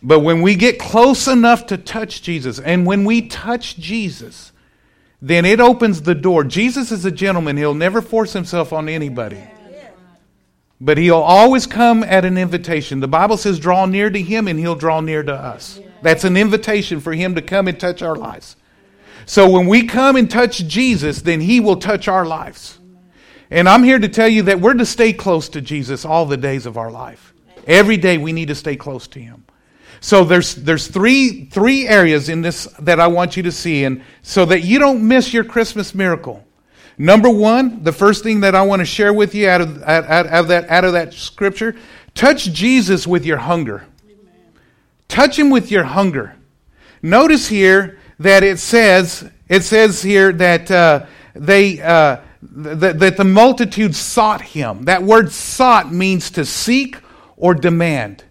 But 0.02 0.20
when 0.20 0.42
we 0.42 0.56
get 0.56 0.80
close 0.80 1.28
enough 1.28 1.68
to 1.68 1.78
touch 1.78 2.24
Jesus, 2.24 2.60
and 2.60 2.86
when 2.86 3.06
we 3.06 3.28
touch 3.28 3.78
Jesus, 3.78 4.52
then 5.22 5.46
it 5.46 5.62
opens 5.62 6.02
the 6.02 6.16
door. 6.16 6.44
Jesus 6.44 6.92
is 6.92 7.06
a 7.06 7.12
gentleman. 7.12 7.56
He'll 7.56 7.74
never 7.74 8.02
force 8.02 8.34
himself 8.34 8.74
on 8.74 8.90
anybody. 8.90 9.42
But 10.84 10.98
he'll 10.98 11.16
always 11.16 11.66
come 11.66 12.04
at 12.04 12.26
an 12.26 12.38
invitation. 12.38 13.00
The 13.00 13.08
Bible 13.08 13.38
says, 13.38 13.58
draw 13.58 13.86
near 13.86 14.10
to 14.10 14.22
him 14.22 14.50
and 14.50 14.60
he'll 14.60 14.76
draw 14.76 15.00
near 15.00 15.24
to 15.24 15.34
us. 15.34 15.80
That's 16.02 16.26
an 16.26 16.36
invitation 16.36 17.00
for 17.00 17.14
him 17.14 17.36
to 17.36 17.42
come 17.42 17.70
and 17.70 17.80
touch 17.80 18.02
our 18.02 18.18
lives. 18.18 18.58
So 19.26 19.50
when 19.50 19.68
we 19.68 19.88
come 19.88 20.18
and 20.18 20.30
touch 20.30 20.68
Jesus, 20.68 21.22
then 21.22 21.40
he 21.40 21.62
will 21.62 21.78
touch 21.78 22.10
our 22.10 22.26
lives. 22.26 22.80
And 23.50 23.70
I'm 23.70 23.84
here 23.86 23.98
to 23.98 24.10
tell 24.10 24.28
you 24.28 24.42
that 24.44 24.60
we're 24.60 24.74
to 24.74 24.86
stay 24.86 25.14
close 25.14 25.48
to 25.50 25.62
Jesus 25.62 26.04
all 26.04 26.26
the 26.26 26.36
days 26.36 26.66
of 26.66 26.78
our 26.78 26.92
life. 26.92 27.34
Every 27.66 27.96
day 27.96 28.18
we 28.18 28.34
need 28.34 28.50
to 28.50 28.56
stay 28.56 28.76
close 28.76 29.08
to 29.08 29.22
him. 29.22 29.46
So 30.02 30.26
there's 30.26 30.56
there's 30.56 30.88
three 30.88 31.46
three 31.46 31.88
areas 31.88 32.28
in 32.28 32.42
this 32.42 32.66
that 32.80 33.00
I 33.00 33.08
want 33.08 33.38
you 33.38 33.44
to 33.44 33.54
see, 33.54 33.86
and 33.86 34.04
so 34.22 34.44
that 34.44 34.62
you 34.62 34.78
don't 34.78 35.08
miss 35.08 35.34
your 35.34 35.46
Christmas 35.46 35.96
miracle. 35.96 36.46
Number 36.98 37.30
one, 37.30 37.84
the 37.84 37.92
first 37.92 38.24
thing 38.24 38.42
that 38.42 38.56
I 38.56 38.62
want 38.62 38.80
to 38.82 38.86
share 38.86 39.14
with 39.14 39.34
you 39.34 39.50
out 39.50 39.62
of, 39.62 39.82
out, 39.84 40.06
out 40.06 40.26
of 40.28 40.48
that 40.50 40.70
out 40.70 40.86
of 40.86 40.94
that 40.94 41.14
scripture, 41.14 41.76
touch 42.14 42.52
Jesus 42.54 43.08
with 43.08 43.26
your 43.26 43.38
hunger. 43.38 43.86
Touch 45.08 45.38
him 45.38 45.50
with 45.50 45.72
your 45.72 45.84
hunger. 45.84 46.36
Notice 47.02 47.48
here 47.48 48.00
that 48.20 48.44
it 48.44 48.60
says 48.60 49.30
it 49.50 49.64
says 49.64 50.02
here 50.02 50.32
that 50.34 50.72
uh, 50.72 51.06
they 51.36 51.82
uh, 51.82 52.18
th- 52.42 52.96
that 52.96 53.18
the 53.18 53.24
multitude 53.24 53.96
sought 53.96 54.42
him. 54.42 54.86
That 54.86 55.04
word 55.04 55.32
sought 55.32 55.92
means 55.92 56.32
to 56.32 56.46
seek 56.46 56.98
or 57.38 57.54
demand. 57.54 58.24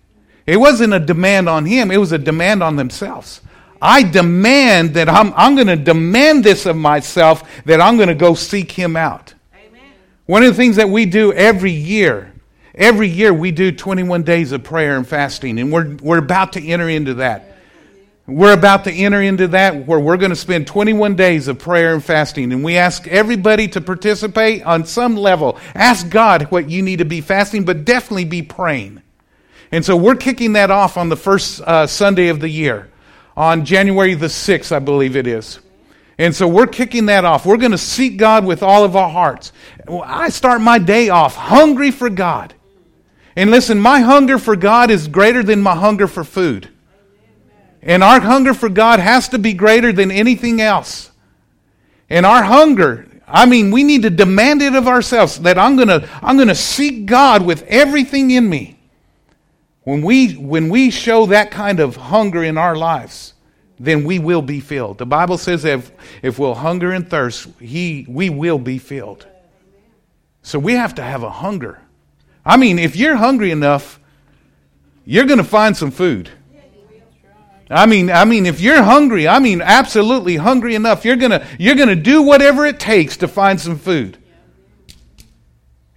It 0.47 0.57
wasn't 0.57 0.95
a 0.95 1.01
demand 1.01 1.49
on 1.49 1.67
him, 1.67 1.91
it 1.91 1.99
was 1.99 2.13
a 2.13 2.19
demand 2.19 2.63
on 2.63 2.77
themselves. 2.77 3.41
I 3.83 4.05
demand 4.05 4.95
that 4.95 5.09
I'm, 5.09 5.35
I'm 5.37 5.57
going 5.57 5.67
to 5.67 5.77
demand 5.77 6.45
this 6.45 6.67
of 6.67 6.77
myself 6.77 7.65
that 7.65 7.81
I'm 7.81 7.97
going 7.97 8.09
to 8.09 8.15
go 8.15 8.35
seek 8.35 8.71
him 8.71 8.95
out. 8.95 9.35
Amen. 9.53 9.81
One 10.27 10.45
of 10.45 10.51
the 10.51 10.55
things 10.55 10.77
that 10.77 10.89
we 10.89 11.05
do 11.05 11.33
every 11.33 11.73
year, 11.73 12.33
every 12.77 13.09
year 13.09 13.35
we 13.35 13.51
do 13.51 13.73
21 13.73 14.23
days 14.23 14.53
of 14.53 14.63
prayer 14.63 14.97
and 14.97 15.07
fasting, 15.07 15.59
and 15.59 15.73
we're, 15.73 15.97
we're 15.97 16.19
about 16.19 16.53
to 16.53 16.65
enter 16.65 16.89
into 16.89 17.15
that. 17.15 17.53
We're 18.29 18.55
about 18.55 18.85
to 18.85 18.93
enter 18.93 19.21
into 19.21 19.49
that 19.49 19.85
where 19.87 19.99
we're 19.99 20.17
going 20.17 20.31
to 20.31 20.37
spend 20.37 20.69
21 20.69 21.17
days 21.17 21.49
of 21.49 21.59
prayer 21.59 21.93
and 21.93 22.03
fasting. 22.03 22.53
And 22.53 22.63
we 22.63 22.77
ask 22.77 23.09
everybody 23.09 23.67
to 23.69 23.81
participate 23.81 24.63
on 24.63 24.87
some 24.87 25.17
level. 25.17 25.59
Ask 25.75 26.09
God 26.09 26.43
what 26.45 26.71
you 26.71 26.83
need 26.83 27.01
to 27.01 27.05
be 27.05 27.21
fasting, 27.21 27.65
but 27.65 27.85
definitely 27.85 28.27
be 28.27 28.43
praying. 28.43 29.03
And 29.73 29.85
so 29.85 29.97
we're 29.97 30.15
kicking 30.15 30.53
that 30.53 30.71
off 30.71 30.97
on 30.97 31.09
the 31.09 31.17
first 31.17 31.63
uh, 31.63 31.89
Sunday 31.89 32.29
of 32.29 32.39
the 32.39 32.49
year, 32.49 32.92
on 33.37 33.65
January 33.65 34.15
the 34.15 34.27
6th, 34.27 34.73
I 34.73 34.79
believe 34.79 35.17
it 35.17 35.27
is. 35.27 35.61
And 36.19 36.35
so 36.35 36.47
we're 36.47 36.67
kicking 36.67 37.07
that 37.07 37.25
off. 37.25 37.47
We're 37.47 37.57
going 37.57 37.73
to 37.73 37.79
seek 37.79 38.17
God 38.17 38.45
with 38.45 38.63
all 38.63 38.85
of 38.85 38.95
our 38.95 39.09
hearts. 39.09 39.53
I 39.89 40.29
start 40.29 40.61
my 40.61 40.79
day 40.79 41.09
off 41.09 41.35
hungry 41.35 41.91
for 41.91 42.11
God. 42.11 42.55
And 43.35 43.51
listen, 43.51 43.81
my 43.81 44.01
hunger 44.01 44.39
for 44.39 44.57
God 44.57 44.91
is 44.91 45.09
greater 45.09 45.43
than 45.43 45.63
my 45.63 45.75
hunger 45.75 46.07
for 46.07 46.23
food. 46.23 46.69
And 47.83 48.05
our 48.05 48.21
hunger 48.21 48.55
for 48.55 48.69
God 48.69 49.01
has 49.01 49.29
to 49.31 49.39
be 49.39 49.55
greater 49.55 49.93
than 49.93 50.11
anything 50.11 50.61
else. 50.61 51.11
And 52.09 52.27
our 52.27 52.43
hunger, 52.43 53.09
I 53.27 53.47
mean, 53.47 53.71
we 53.71 53.83
need 53.83 54.03
to 54.03 54.11
demand 54.11 54.63
it 54.63 54.75
of 54.75 54.87
ourselves 54.87 55.41
that 55.41 55.59
I'm 55.59 55.77
going 55.77 55.89
to 55.89 56.09
I'm 56.23 56.37
going 56.37 56.49
to 56.49 56.55
seek 56.55 57.07
God 57.07 57.45
with 57.45 57.63
everything 57.63 58.31
in 58.31 58.49
me. 58.49 58.79
When 59.85 60.03
we 60.03 60.35
when 60.35 60.69
we 60.69 60.91
show 60.91 61.27
that 61.27 61.51
kind 61.51 61.81
of 61.81 61.97
hunger 61.97 62.45
in 62.45 62.57
our 62.57 62.77
lives, 62.77 63.35
then 63.81 64.05
we 64.05 64.19
will 64.19 64.43
be 64.43 64.61
filled. 64.61 64.99
The 64.99 65.07
Bible 65.07 65.39
says 65.39 65.63
that 65.65 65.79
if, 65.79 65.93
if 66.23 66.39
we'll 66.39 66.55
hunger 66.55 66.93
and 66.93 67.09
thirst, 67.09 67.49
he 67.59 68.07
we 68.09 68.31
will 68.31 68.59
be 68.59 68.79
filled. 68.79 69.27
So 70.43 70.59
we 70.59 70.75
have 70.75 70.95
to 70.97 71.03
have 71.03 71.23
a 71.23 71.31
hunger. 71.31 71.81
I 72.45 72.57
mean, 72.57 72.79
if 72.79 72.97
you're 72.97 73.17
hungry 73.17 73.51
enough, 73.51 74.01
you're 75.05 75.27
going 75.27 75.39
to 75.39 75.45
find 75.45 75.77
some 75.77 75.91
food. 75.91 76.31
I 77.71 77.87
mean, 77.87 78.11
I 78.11 78.25
mean, 78.25 78.47
if 78.47 78.61
you're 78.61 78.83
hungry, 78.83 79.27
I 79.27 79.39
mean, 79.39 79.63
absolutely 79.63 80.37
hungry 80.37 80.75
enough, 80.75 81.05
you're 81.05 81.17
gonna 81.17 81.47
you're 81.59 81.75
gonna 81.75 81.97
do 81.97 82.21
whatever 82.21 82.67
it 82.67 82.79
takes 82.79 83.17
to 83.19 83.29
find 83.29 83.59
some 83.59 83.79
food. 83.79 84.19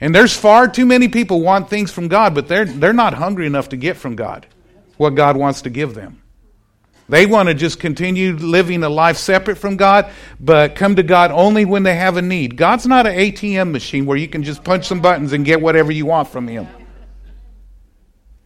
And 0.02 0.14
there's 0.14 0.36
far 0.36 0.68
too 0.68 0.86
many 0.86 1.08
people 1.08 1.42
want 1.42 1.70
things 1.70 1.92
from 1.92 2.08
God, 2.08 2.36
but 2.36 2.48
they're 2.48 2.66
they're 2.66 2.94
not 2.94 3.14
hungry 3.14 3.46
enough 3.48 3.70
to 3.70 3.78
get 3.78 3.98
from 3.98 4.16
God 4.16 4.46
what 4.98 5.16
God 5.16 5.38
wants 5.38 5.64
to 5.64 5.70
give 5.70 5.94
them. 5.94 6.22
They 7.08 7.26
want 7.28 7.50
to 7.50 7.54
just 7.54 7.80
continue 7.80 8.34
living 8.34 8.84
a 8.84 8.90
life 8.90 9.18
separate 9.18 9.58
from 9.58 9.78
God, 9.78 10.12
but 10.40 10.76
come 10.76 10.96
to 10.96 11.04
God 11.04 11.32
only 11.32 11.64
when 11.64 11.84
they 11.84 11.96
have 11.96 12.18
a 12.18 12.22
need. 12.22 12.58
God's 12.58 12.88
not 12.88 13.06
an 13.06 13.16
ATM 13.16 13.72
machine 13.72 14.06
where 14.06 14.18
you 14.18 14.28
can 14.28 14.42
just 14.42 14.64
punch 14.64 14.86
some 14.86 15.02
buttons 15.02 15.32
and 15.32 15.46
get 15.46 15.62
whatever 15.62 15.92
you 15.92 16.08
want 16.08 16.30
from 16.30 16.48
Him. 16.48 16.68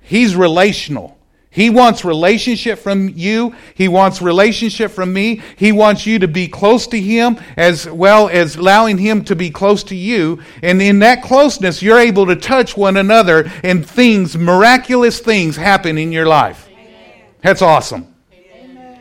He's 0.02 0.36
relational. 0.36 1.19
He 1.52 1.72
wants 1.72 2.06
relationship 2.06 2.78
from 2.78 3.10
you. 3.10 3.56
He 3.74 3.88
wants 3.88 4.22
relationship 4.22 4.92
from 4.92 5.12
me. 5.12 5.42
He 5.56 5.72
wants 5.72 6.06
you 6.06 6.20
to 6.20 6.28
be 6.28 6.48
close 6.48 6.86
to 6.88 7.00
Him 7.00 7.40
as 7.58 7.90
well 7.90 8.30
as 8.30 8.56
allowing 8.56 9.00
Him 9.00 9.24
to 9.26 9.36
be 9.36 9.50
close 9.50 9.84
to 9.86 9.96
you. 9.96 10.42
And 10.62 10.80
in 10.80 11.00
that 11.00 11.24
closeness, 11.24 11.82
you're 11.82 11.98
able 12.00 12.28
to 12.28 12.36
touch 12.36 12.78
one 12.78 12.98
another 12.98 13.52
and 13.64 13.88
things, 13.88 14.38
miraculous 14.38 15.20
things 15.20 15.56
happen 15.56 15.98
in 15.98 16.12
your 16.12 16.28
life. 16.28 16.70
Amen. 16.72 17.24
That's 17.42 17.64
awesome. 17.64 18.14
Amen. 18.32 19.00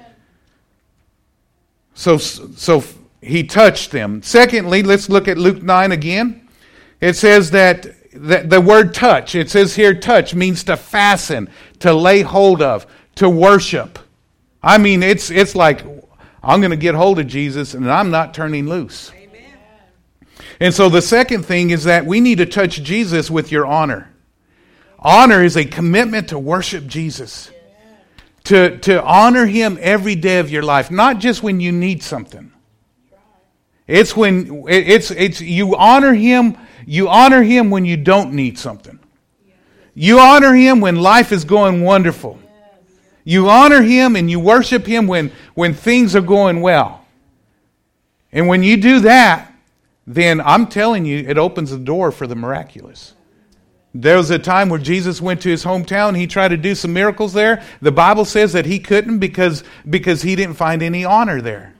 So, 1.92 2.16
so 2.16 2.82
He 3.20 3.44
touched 3.44 3.90
them. 3.90 4.22
Secondly, 4.22 4.82
let's 4.82 5.10
look 5.10 5.28
at 5.28 5.36
Luke 5.36 5.62
9 5.62 5.92
again. 5.92 6.48
It 7.02 7.14
says 7.14 7.50
that 7.50 7.86
the, 8.12 8.38
the 8.44 8.60
word 8.60 8.94
touch, 8.94 9.34
it 9.34 9.50
says 9.50 9.76
here 9.76 9.94
touch 9.94 10.34
means 10.34 10.64
to 10.64 10.76
fasten, 10.76 11.48
to 11.80 11.92
lay 11.92 12.22
hold 12.22 12.62
of, 12.62 12.86
to 13.16 13.28
worship. 13.28 13.98
I 14.62 14.78
mean, 14.78 15.02
it's, 15.02 15.30
it's 15.30 15.54
like 15.54 15.82
I'm 16.42 16.60
going 16.60 16.70
to 16.70 16.76
get 16.76 16.94
hold 16.94 17.18
of 17.18 17.26
Jesus 17.26 17.74
and 17.74 17.90
I'm 17.90 18.10
not 18.10 18.34
turning 18.34 18.68
loose. 18.68 19.12
Amen. 19.14 19.58
And 20.60 20.74
so 20.74 20.88
the 20.88 21.02
second 21.02 21.44
thing 21.44 21.70
is 21.70 21.84
that 21.84 22.06
we 22.06 22.20
need 22.20 22.38
to 22.38 22.46
touch 22.46 22.82
Jesus 22.82 23.30
with 23.30 23.52
your 23.52 23.66
honor. 23.66 24.12
Honor 24.98 25.44
is 25.44 25.56
a 25.56 25.64
commitment 25.64 26.28
to 26.30 26.38
worship 26.38 26.86
Jesus, 26.86 27.50
to, 28.44 28.78
to 28.78 29.02
honor 29.02 29.46
him 29.46 29.78
every 29.80 30.16
day 30.16 30.40
of 30.40 30.50
your 30.50 30.64
life, 30.64 30.90
not 30.90 31.18
just 31.18 31.42
when 31.42 31.60
you 31.60 31.70
need 31.70 32.02
something. 32.02 32.52
It's 33.86 34.16
when 34.16 34.64
it's, 34.68 35.10
it's 35.12 35.40
you 35.40 35.74
honor 35.76 36.12
him 36.12 36.58
you 36.88 37.10
honor 37.10 37.42
him 37.42 37.68
when 37.68 37.84
you 37.84 37.98
don't 37.98 38.32
need 38.32 38.58
something. 38.58 38.98
You 40.00 40.20
honor 40.20 40.54
him 40.54 40.80
when 40.80 40.94
life 40.94 41.32
is 41.32 41.44
going 41.44 41.82
wonderful. 41.82 42.38
You 43.24 43.48
honor 43.48 43.82
him 43.82 44.14
and 44.14 44.30
you 44.30 44.38
worship 44.38 44.86
him 44.86 45.08
when, 45.08 45.32
when 45.54 45.74
things 45.74 46.14
are 46.14 46.20
going 46.20 46.60
well. 46.60 47.04
And 48.30 48.46
when 48.46 48.62
you 48.62 48.76
do 48.76 49.00
that, 49.00 49.52
then 50.06 50.40
I'm 50.40 50.68
telling 50.68 51.04
you, 51.04 51.24
it 51.26 51.36
opens 51.36 51.72
the 51.72 51.80
door 51.80 52.12
for 52.12 52.28
the 52.28 52.36
miraculous. 52.36 53.14
There 53.92 54.16
was 54.16 54.30
a 54.30 54.38
time 54.38 54.68
where 54.68 54.78
Jesus 54.78 55.20
went 55.20 55.42
to 55.42 55.48
his 55.48 55.64
hometown. 55.64 56.16
He 56.16 56.28
tried 56.28 56.50
to 56.50 56.56
do 56.56 56.76
some 56.76 56.92
miracles 56.92 57.32
there. 57.32 57.64
The 57.82 57.90
Bible 57.90 58.24
says 58.24 58.52
that 58.52 58.66
he 58.66 58.78
couldn't 58.78 59.18
because, 59.18 59.64
because 59.90 60.22
he 60.22 60.36
didn't 60.36 60.54
find 60.54 60.80
any 60.80 61.04
honor 61.04 61.42
there. 61.42 61.74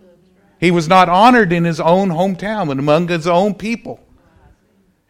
He 0.59 0.73
was 0.73 0.89
not 0.89 1.09
honored 1.09 1.53
in 1.53 1.63
his 1.63 1.79
own 1.79 2.09
hometown 2.09 2.69
and 2.69 2.81
among 2.81 3.07
his 3.07 3.29
own 3.29 3.55
people. 3.55 4.01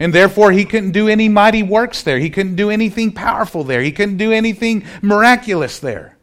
And 0.01 0.13
therefore, 0.13 0.53
he 0.53 0.65
couldn't 0.65 0.93
do 0.93 1.09
any 1.09 1.29
mighty 1.29 1.63
works 1.63 2.03
there. 2.03 2.19
He 2.19 2.31
couldn't 2.31 2.55
do 2.55 2.71
anything 2.71 3.13
powerful 3.13 3.65
there. 3.65 3.83
He 3.83 3.91
couldn't 3.91 4.17
do 4.17 4.31
anything 4.31 4.85
miraculous 5.03 5.81
there. 5.81 6.17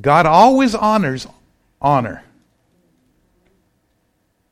God 0.00 0.24
always 0.24 0.74
honors 0.74 1.26
honor. 1.80 2.24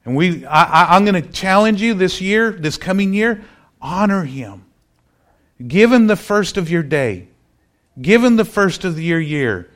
And 0.04 0.14
we, 0.16 0.44
I, 0.44 0.96
am 0.96 1.04
going 1.04 1.22
to 1.22 1.32
challenge 1.32 1.80
you 1.80 1.94
this 1.94 2.20
year, 2.20 2.50
this 2.50 2.76
coming 2.76 3.14
year, 3.14 3.44
honor 3.80 4.24
him. 4.24 4.64
Give 5.66 5.92
him 5.92 6.06
the 6.06 6.16
first 6.16 6.56
of 6.56 6.70
your 6.70 6.82
day. 6.82 7.28
Give 8.00 8.22
him 8.22 8.37
the 8.37 8.44
first 8.44 8.84
of 8.84 9.00
your 9.00 9.20
year. 9.20 9.70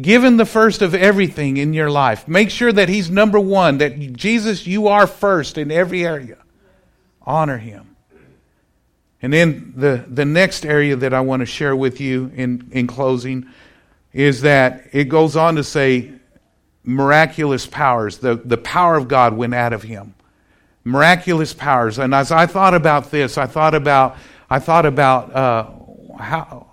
Give 0.00 0.22
him 0.24 0.36
the 0.36 0.46
first 0.46 0.82
of 0.82 0.94
everything 0.94 1.56
in 1.56 1.72
your 1.72 1.90
life. 1.90 2.26
Make 2.26 2.50
sure 2.50 2.72
that 2.72 2.88
he's 2.88 3.10
number 3.10 3.40
one, 3.40 3.78
that 3.78 3.98
Jesus, 4.14 4.66
you 4.66 4.88
are 4.88 5.06
first 5.06 5.58
in 5.58 5.70
every 5.70 6.04
area 6.04 6.38
honor 7.28 7.58
him. 7.58 7.94
And 9.20 9.32
then 9.32 9.74
the, 9.76 10.04
the 10.08 10.24
next 10.24 10.64
area 10.64 10.96
that 10.96 11.12
I 11.12 11.20
want 11.20 11.40
to 11.40 11.46
share 11.46 11.76
with 11.76 12.00
you 12.00 12.32
in, 12.34 12.68
in 12.72 12.86
closing 12.86 13.46
is 14.12 14.42
that 14.42 14.86
it 14.92 15.04
goes 15.04 15.36
on 15.36 15.56
to 15.56 15.64
say 15.64 16.12
miraculous 16.84 17.66
powers. 17.66 18.18
The, 18.18 18.36
the 18.36 18.56
power 18.56 18.96
of 18.96 19.08
God 19.08 19.36
went 19.36 19.54
out 19.54 19.72
of 19.72 19.82
him. 19.82 20.14
Miraculous 20.84 21.52
powers. 21.52 21.98
And 21.98 22.14
as 22.14 22.32
I 22.32 22.46
thought 22.46 22.74
about 22.74 23.10
this, 23.10 23.36
I 23.36 23.46
thought 23.46 23.74
about 23.74 24.16
I 24.50 24.60
thought 24.60 24.86
about 24.86 25.34
uh, 25.34 25.70
how 26.18 26.66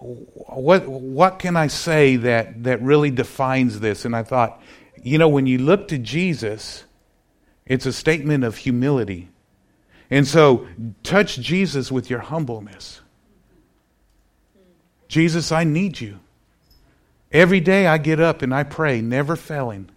what 0.00 0.88
what 0.88 1.38
can 1.38 1.56
I 1.56 1.68
say 1.68 2.16
that 2.16 2.64
that 2.64 2.82
really 2.82 3.12
defines 3.12 3.78
this? 3.78 4.04
And 4.04 4.16
I 4.16 4.24
thought, 4.24 4.60
you 5.00 5.18
know, 5.18 5.28
when 5.28 5.46
you 5.46 5.58
look 5.58 5.86
to 5.88 5.98
Jesus, 5.98 6.82
it's 7.64 7.86
a 7.86 7.92
statement 7.92 8.42
of 8.42 8.56
humility. 8.56 9.28
And 10.14 10.28
so, 10.28 10.68
touch 11.02 11.40
Jesus 11.40 11.90
with 11.90 12.08
your 12.08 12.20
humbleness. 12.20 13.00
Jesus, 15.08 15.50
I 15.50 15.64
need 15.64 16.00
you. 16.00 16.20
Every 17.32 17.58
day 17.58 17.88
I 17.88 17.98
get 17.98 18.20
up 18.20 18.40
and 18.40 18.54
I 18.54 18.62
pray, 18.62 19.00
never 19.00 19.34
failing. 19.34 19.90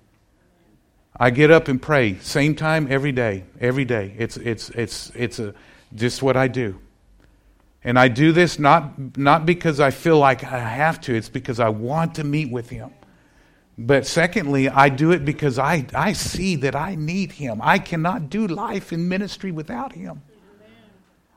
I 1.15 1.29
get 1.29 1.51
up 1.51 1.67
and 1.67 1.79
pray, 1.79 2.17
same 2.17 2.55
time 2.55 2.87
every 2.89 3.11
day, 3.11 3.43
every 3.61 3.85
day. 3.85 4.15
It's, 4.17 4.37
it's, 4.37 4.71
it's, 4.71 5.11
it's 5.13 5.37
a, 5.37 5.53
just 5.93 6.23
what 6.23 6.35
I 6.35 6.47
do. 6.47 6.79
And 7.83 7.99
I 7.99 8.07
do 8.07 8.31
this 8.31 8.57
not, 8.57 9.15
not 9.19 9.45
because 9.45 9.79
I 9.79 9.91
feel 9.91 10.17
like 10.17 10.43
I 10.43 10.57
have 10.57 10.99
to, 11.01 11.13
it's 11.13 11.29
because 11.29 11.59
I 11.59 11.69
want 11.69 12.15
to 12.15 12.23
meet 12.23 12.49
with 12.49 12.71
Him. 12.71 12.89
But 13.77 14.07
secondly, 14.07 14.69
I 14.69 14.89
do 14.89 15.11
it 15.11 15.23
because 15.23 15.59
I, 15.59 15.85
I 15.93 16.13
see 16.13 16.55
that 16.57 16.75
I 16.75 16.95
need 16.95 17.33
him. 17.33 17.59
I 17.61 17.77
cannot 17.77 18.29
do 18.29 18.47
life 18.47 18.91
in 18.91 19.07
ministry 19.07 19.51
without 19.51 19.93
him. 19.93 20.23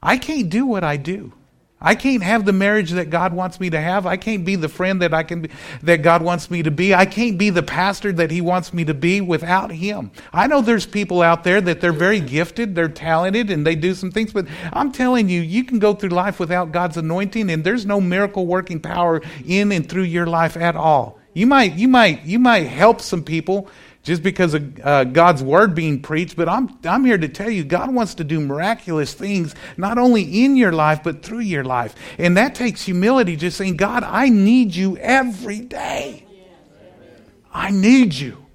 I 0.03 0.17
can't 0.17 0.49
do 0.49 0.65
what 0.65 0.83
I 0.83 0.97
do. 0.97 1.35
I 1.83 1.95
can't 1.95 2.23
have 2.23 2.45
the 2.45 2.53
marriage 2.53 2.91
that 2.91 3.09
God 3.09 3.33
wants 3.33 3.59
me 3.59 3.71
to 3.71 3.81
have. 3.81 4.05
I 4.05 4.19
can't 4.19 4.45
be 4.45 4.55
the 4.55 4.69
friend 4.69 5.01
that 5.01 5.15
I 5.15 5.23
can 5.23 5.43
be, 5.43 5.51
that 5.83 6.03
God 6.03 6.23
wants 6.23 6.51
me 6.51 6.63
to 6.63 6.71
be. 6.71 6.95
I 6.95 7.07
can't 7.07 7.39
be 7.39 7.49
the 7.49 7.63
pastor 7.63 8.13
that 8.13 8.31
he 8.31 8.43
wants 8.43 8.75
me 8.75 8.85
to 8.85 8.93
be 8.93 9.23
without 9.23 9.73
him. 9.73 10.11
I 10.31 10.47
know 10.47 10.61
there's 10.61 10.85
people 10.85 11.23
out 11.23 11.43
there 11.43 11.61
that 11.63 11.81
they're 11.81 11.93
very 11.93 12.21
gifted, 12.21 12.75
they're 12.75 12.89
talented 12.89 13.51
and 13.51 13.67
they 13.67 13.77
do 13.77 13.95
some 13.95 14.11
things, 14.11 14.31
but 14.33 14.47
I'm 14.75 14.93
telling 14.93 15.31
you, 15.31 15.41
you 15.41 15.65
can 15.65 15.79
go 15.79 15.95
through 15.95 16.11
life 16.11 16.39
without 16.39 16.71
God's 16.71 16.99
anointing 16.99 17.51
and 17.51 17.65
there's 17.65 17.87
no 17.87 17.99
miracle 17.99 18.47
working 18.47 18.81
power 18.81 19.23
in 19.47 19.73
and 19.73 19.89
through 19.89 20.03
your 20.03 20.27
life 20.27 20.59
at 20.59 20.77
all. 20.77 21.20
You 21.33 21.47
might 21.47 21.75
you 21.75 21.89
might 21.89 22.25
you 22.25 22.39
might 22.39 22.67
help 22.67 23.01
some 23.01 23.23
people 23.23 23.69
just 24.03 24.23
because 24.23 24.55
of 24.55 24.81
uh, 24.83 25.05
God's 25.05 25.43
word 25.43 25.75
being 25.75 26.01
preached, 26.01 26.35
but 26.35 26.49
I'm, 26.49 26.79
I'm 26.85 27.05
here 27.05 27.19
to 27.19 27.29
tell 27.29 27.51
you 27.51 27.65
God 27.65 27.93
wants 27.95 28.15
to 28.15 28.25
do 28.25 28.41
miraculous 28.41 29.13
things, 29.13 29.55
not 29.77 29.99
only 29.99 30.45
in 30.45 30.57
your 30.57 30.73
life, 30.73 31.03
but 31.03 31.23
through 31.23 31.41
your 31.41 31.65
life. 31.65 31.95
And 32.19 32.37
that 32.37 32.55
takes 32.55 32.83
humility, 32.83 33.37
just 33.37 33.59
saying, 33.59 33.77
God, 33.77 34.03
I 34.03 34.31
need 34.31 34.75
you 34.75 34.97
every 34.97 35.61
day. 35.61 36.25
I 37.53 37.71
need 37.71 38.15
you. 38.15 38.47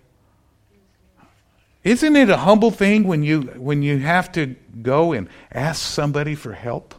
Isn't 1.83 2.15
it 2.15 2.31
a 2.31 2.38
humble 2.38 2.71
thing 2.71 3.03
when 3.03 3.21
you, 3.21 3.41
when 3.41 3.83
you 3.83 3.99
have 3.99 4.31
to 4.31 4.55
go 4.81 5.11
and 5.11 5.29
ask 5.51 5.79
somebody 5.79 6.33
for 6.33 6.53
help? 6.53 6.95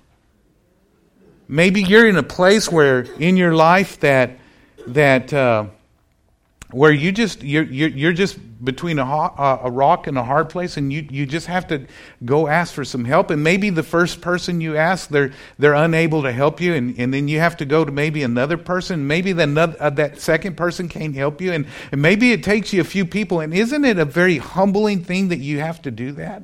Maybe 1.49 1.83
you're 1.83 2.09
in 2.09 2.17
a 2.17 2.23
place 2.23 2.71
where 2.71 3.01
in 3.19 3.37
your 3.37 3.55
life 3.55 3.99
that, 4.01 4.39
that, 4.89 5.33
uh, 5.33 5.67
where 6.71 6.91
you 6.91 7.13
just 7.13 7.43
you're, 7.43 7.63
you're, 7.63 8.13
just 8.13 8.39
between 8.65 8.99
a, 8.99 9.05
a 9.05 9.71
rock 9.71 10.09
and 10.09 10.19
a 10.19 10.25
hard 10.25 10.49
place 10.49 10.77
and 10.77 10.93
you, 10.93 11.07
you 11.11 11.25
just 11.25 11.47
have 11.47 11.69
to 11.69 11.87
go 12.25 12.49
ask 12.49 12.75
for 12.75 12.85
some 12.85 13.05
help. 13.05 13.31
And 13.31 13.43
maybe 13.43 13.71
the 13.71 13.83
first 13.83 14.21
person 14.21 14.61
you 14.61 14.77
ask 14.77 15.09
they're 15.09 15.33
they're 15.59 15.75
unable 15.75 16.23
to 16.23 16.33
help 16.33 16.61
you 16.61 16.75
and, 16.75 16.99
and 16.99 17.15
then 17.15 17.29
you 17.29 17.39
have 17.39 17.57
to 17.59 17.65
go 17.65 17.85
to 17.85 17.93
maybe 17.93 18.23
another 18.23 18.57
person. 18.57 19.07
Maybe 19.07 19.33
that, 19.33 19.77
uh, 19.79 19.91
that 19.91 20.21
second 20.21 20.57
person 20.57 20.89
can't 20.89 21.15
help 21.15 21.41
you. 21.41 21.53
And, 21.53 21.67
and 21.93 22.03
maybe 22.03 22.33
it 22.33 22.43
takes 22.43 22.73
you 22.73 22.81
a 22.81 22.85
few 22.85 23.05
people. 23.05 23.41
And 23.41 23.55
isn't 23.55 23.85
it 23.85 23.99
a 23.99 24.05
very 24.05 24.39
humbling 24.39 25.05
thing 25.05 25.29
that 25.29 25.39
you 25.39 25.61
have 25.61 25.81
to 25.83 25.91
do 25.91 26.13
that? 26.13 26.43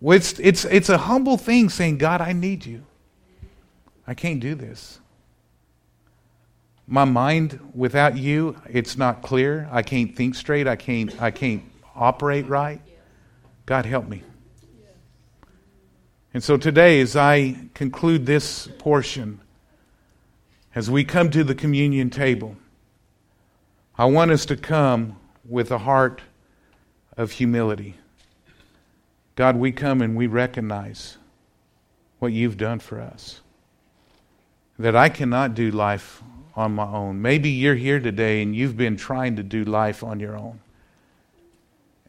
Well, 0.00 0.16
it's, 0.16 0.38
it's, 0.38 0.64
it's 0.66 0.88
a 0.88 0.98
humble 0.98 1.36
thing 1.36 1.68
saying 1.68 1.98
god 1.98 2.20
i 2.20 2.32
need 2.32 2.64
you. 2.64 2.84
I 4.06 4.14
can't 4.14 4.40
do 4.40 4.54
this 4.54 5.00
my 6.86 7.04
mind 7.04 7.58
without 7.74 8.16
you 8.16 8.56
it's 8.68 8.96
not 8.96 9.22
clear. 9.22 9.68
I 9.72 9.82
can't 9.82 10.14
think 10.14 10.34
straight. 10.34 10.66
I 10.68 10.76
can't 10.76 11.20
i 11.20 11.30
can't 11.30 11.62
operate 11.94 12.46
right. 12.46 12.80
God 13.64 13.86
help 13.86 14.08
me. 14.08 14.22
And 16.32 16.44
so 16.44 16.56
today 16.56 17.00
as 17.00 17.16
i 17.16 17.56
conclude 17.74 18.26
this 18.26 18.68
portion 18.78 19.40
as 20.74 20.90
we 20.90 21.04
come 21.04 21.30
to 21.30 21.42
the 21.42 21.54
communion 21.54 22.10
table 22.10 22.56
i 23.96 24.04
want 24.04 24.30
us 24.30 24.44
to 24.46 24.56
come 24.56 25.16
with 25.44 25.70
a 25.70 25.78
heart 25.78 26.20
of 27.16 27.32
humility. 27.32 27.94
God 29.34 29.56
we 29.56 29.72
come 29.72 30.02
and 30.02 30.16
we 30.16 30.26
recognize 30.26 31.18
what 32.18 32.32
you've 32.32 32.56
done 32.56 32.78
for 32.78 33.00
us. 33.00 33.40
That 34.78 34.94
i 34.94 35.08
cannot 35.08 35.54
do 35.54 35.70
life 35.72 36.22
on 36.56 36.74
my 36.74 36.86
own. 36.86 37.20
Maybe 37.20 37.50
you're 37.50 37.74
here 37.74 38.00
today 38.00 38.42
and 38.42 38.56
you've 38.56 38.76
been 38.76 38.96
trying 38.96 39.36
to 39.36 39.42
do 39.42 39.64
life 39.64 40.02
on 40.02 40.18
your 40.18 40.36
own. 40.36 40.60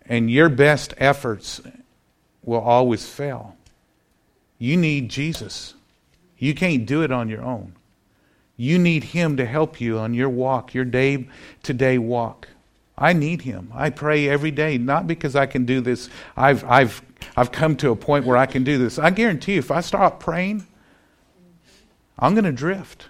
And 0.05 0.31
your 0.31 0.47
best 0.47 0.93
efforts 0.97 1.61
will 2.43 2.61
always 2.61 3.05
fail. 3.07 3.57
You 4.57 4.77
need 4.77 5.09
Jesus. 5.09 5.73
You 6.37 6.55
can't 6.55 6.85
do 6.85 7.03
it 7.03 7.11
on 7.11 7.27
your 7.27 7.41
own. 7.41 7.73
You 8.55 8.79
need 8.79 9.03
Him 9.03 9.37
to 9.37 9.45
help 9.45 9.81
you 9.81 9.99
on 9.99 10.13
your 10.13 10.29
walk, 10.29 10.73
your 10.73 10.85
day 10.85 11.27
to 11.63 11.73
day 11.73 11.97
walk. 11.97 12.47
I 12.97 13.13
need 13.13 13.41
Him. 13.41 13.71
I 13.75 13.91
pray 13.91 14.27
every 14.27 14.49
day, 14.49 14.77
not 14.77 15.05
because 15.05 15.35
I 15.35 15.45
can 15.45 15.65
do 15.65 15.81
this. 15.81 16.09
I've, 16.35 16.63
I've, 16.63 17.01
I've 17.35 17.51
come 17.51 17.75
to 17.77 17.91
a 17.91 17.95
point 17.95 18.25
where 18.25 18.37
I 18.37 18.47
can 18.47 18.63
do 18.63 18.79
this. 18.79 18.97
I 18.97 19.11
guarantee 19.11 19.53
you, 19.53 19.59
if 19.59 19.69
I 19.69 19.81
stop 19.81 20.19
praying, 20.19 20.65
I'm 22.17 22.33
going 22.33 22.45
to 22.45 22.51
drift 22.51 23.07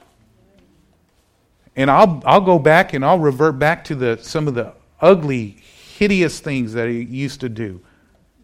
and 1.78 1.90
I'll 1.90 2.22
I'll 2.26 2.42
go 2.42 2.60
back 2.60 2.94
and 2.94 3.06
I'll 3.06 3.20
revert 3.20 3.58
back 3.58 3.86
to 3.86 3.96
the 3.96 4.18
some 4.22 4.48
of 4.50 4.56
the 4.56 4.74
ugly, 5.00 5.58
hideous 5.98 6.40
things 6.42 6.74
that 6.74 6.90
he 6.90 7.04
used 7.04 7.40
to 7.42 7.50
do. 7.50 7.80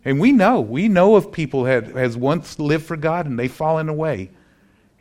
And 0.05 0.19
we 0.19 0.31
know, 0.31 0.61
we 0.61 0.87
know 0.87 1.15
of 1.15 1.31
people 1.31 1.63
that 1.63 1.87
has 1.87 2.15
once 2.15 2.59
lived 2.59 2.85
for 2.85 2.95
God 2.95 3.25
and 3.25 3.39
they've 3.39 3.51
fallen 3.51 3.89
away. 3.89 4.29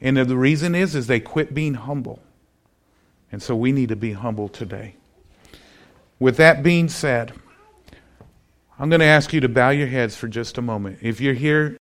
And 0.00 0.16
the 0.16 0.36
reason 0.36 0.74
is 0.74 0.94
is 0.94 1.06
they 1.06 1.20
quit 1.20 1.54
being 1.54 1.74
humble. 1.74 2.20
And 3.30 3.42
so 3.42 3.54
we 3.54 3.72
need 3.72 3.90
to 3.90 3.96
be 3.96 4.12
humble 4.12 4.48
today. 4.48 4.96
With 6.18 6.36
that 6.36 6.62
being 6.62 6.88
said, 6.88 7.32
I'm 8.78 8.88
going 8.88 9.00
to 9.00 9.06
ask 9.06 9.32
you 9.32 9.40
to 9.40 9.48
bow 9.48 9.70
your 9.70 9.86
heads 9.88 10.16
for 10.16 10.28
just 10.28 10.58
a 10.58 10.62
moment. 10.62 10.98
If 11.02 11.20
you're 11.20 11.34
here 11.34 11.68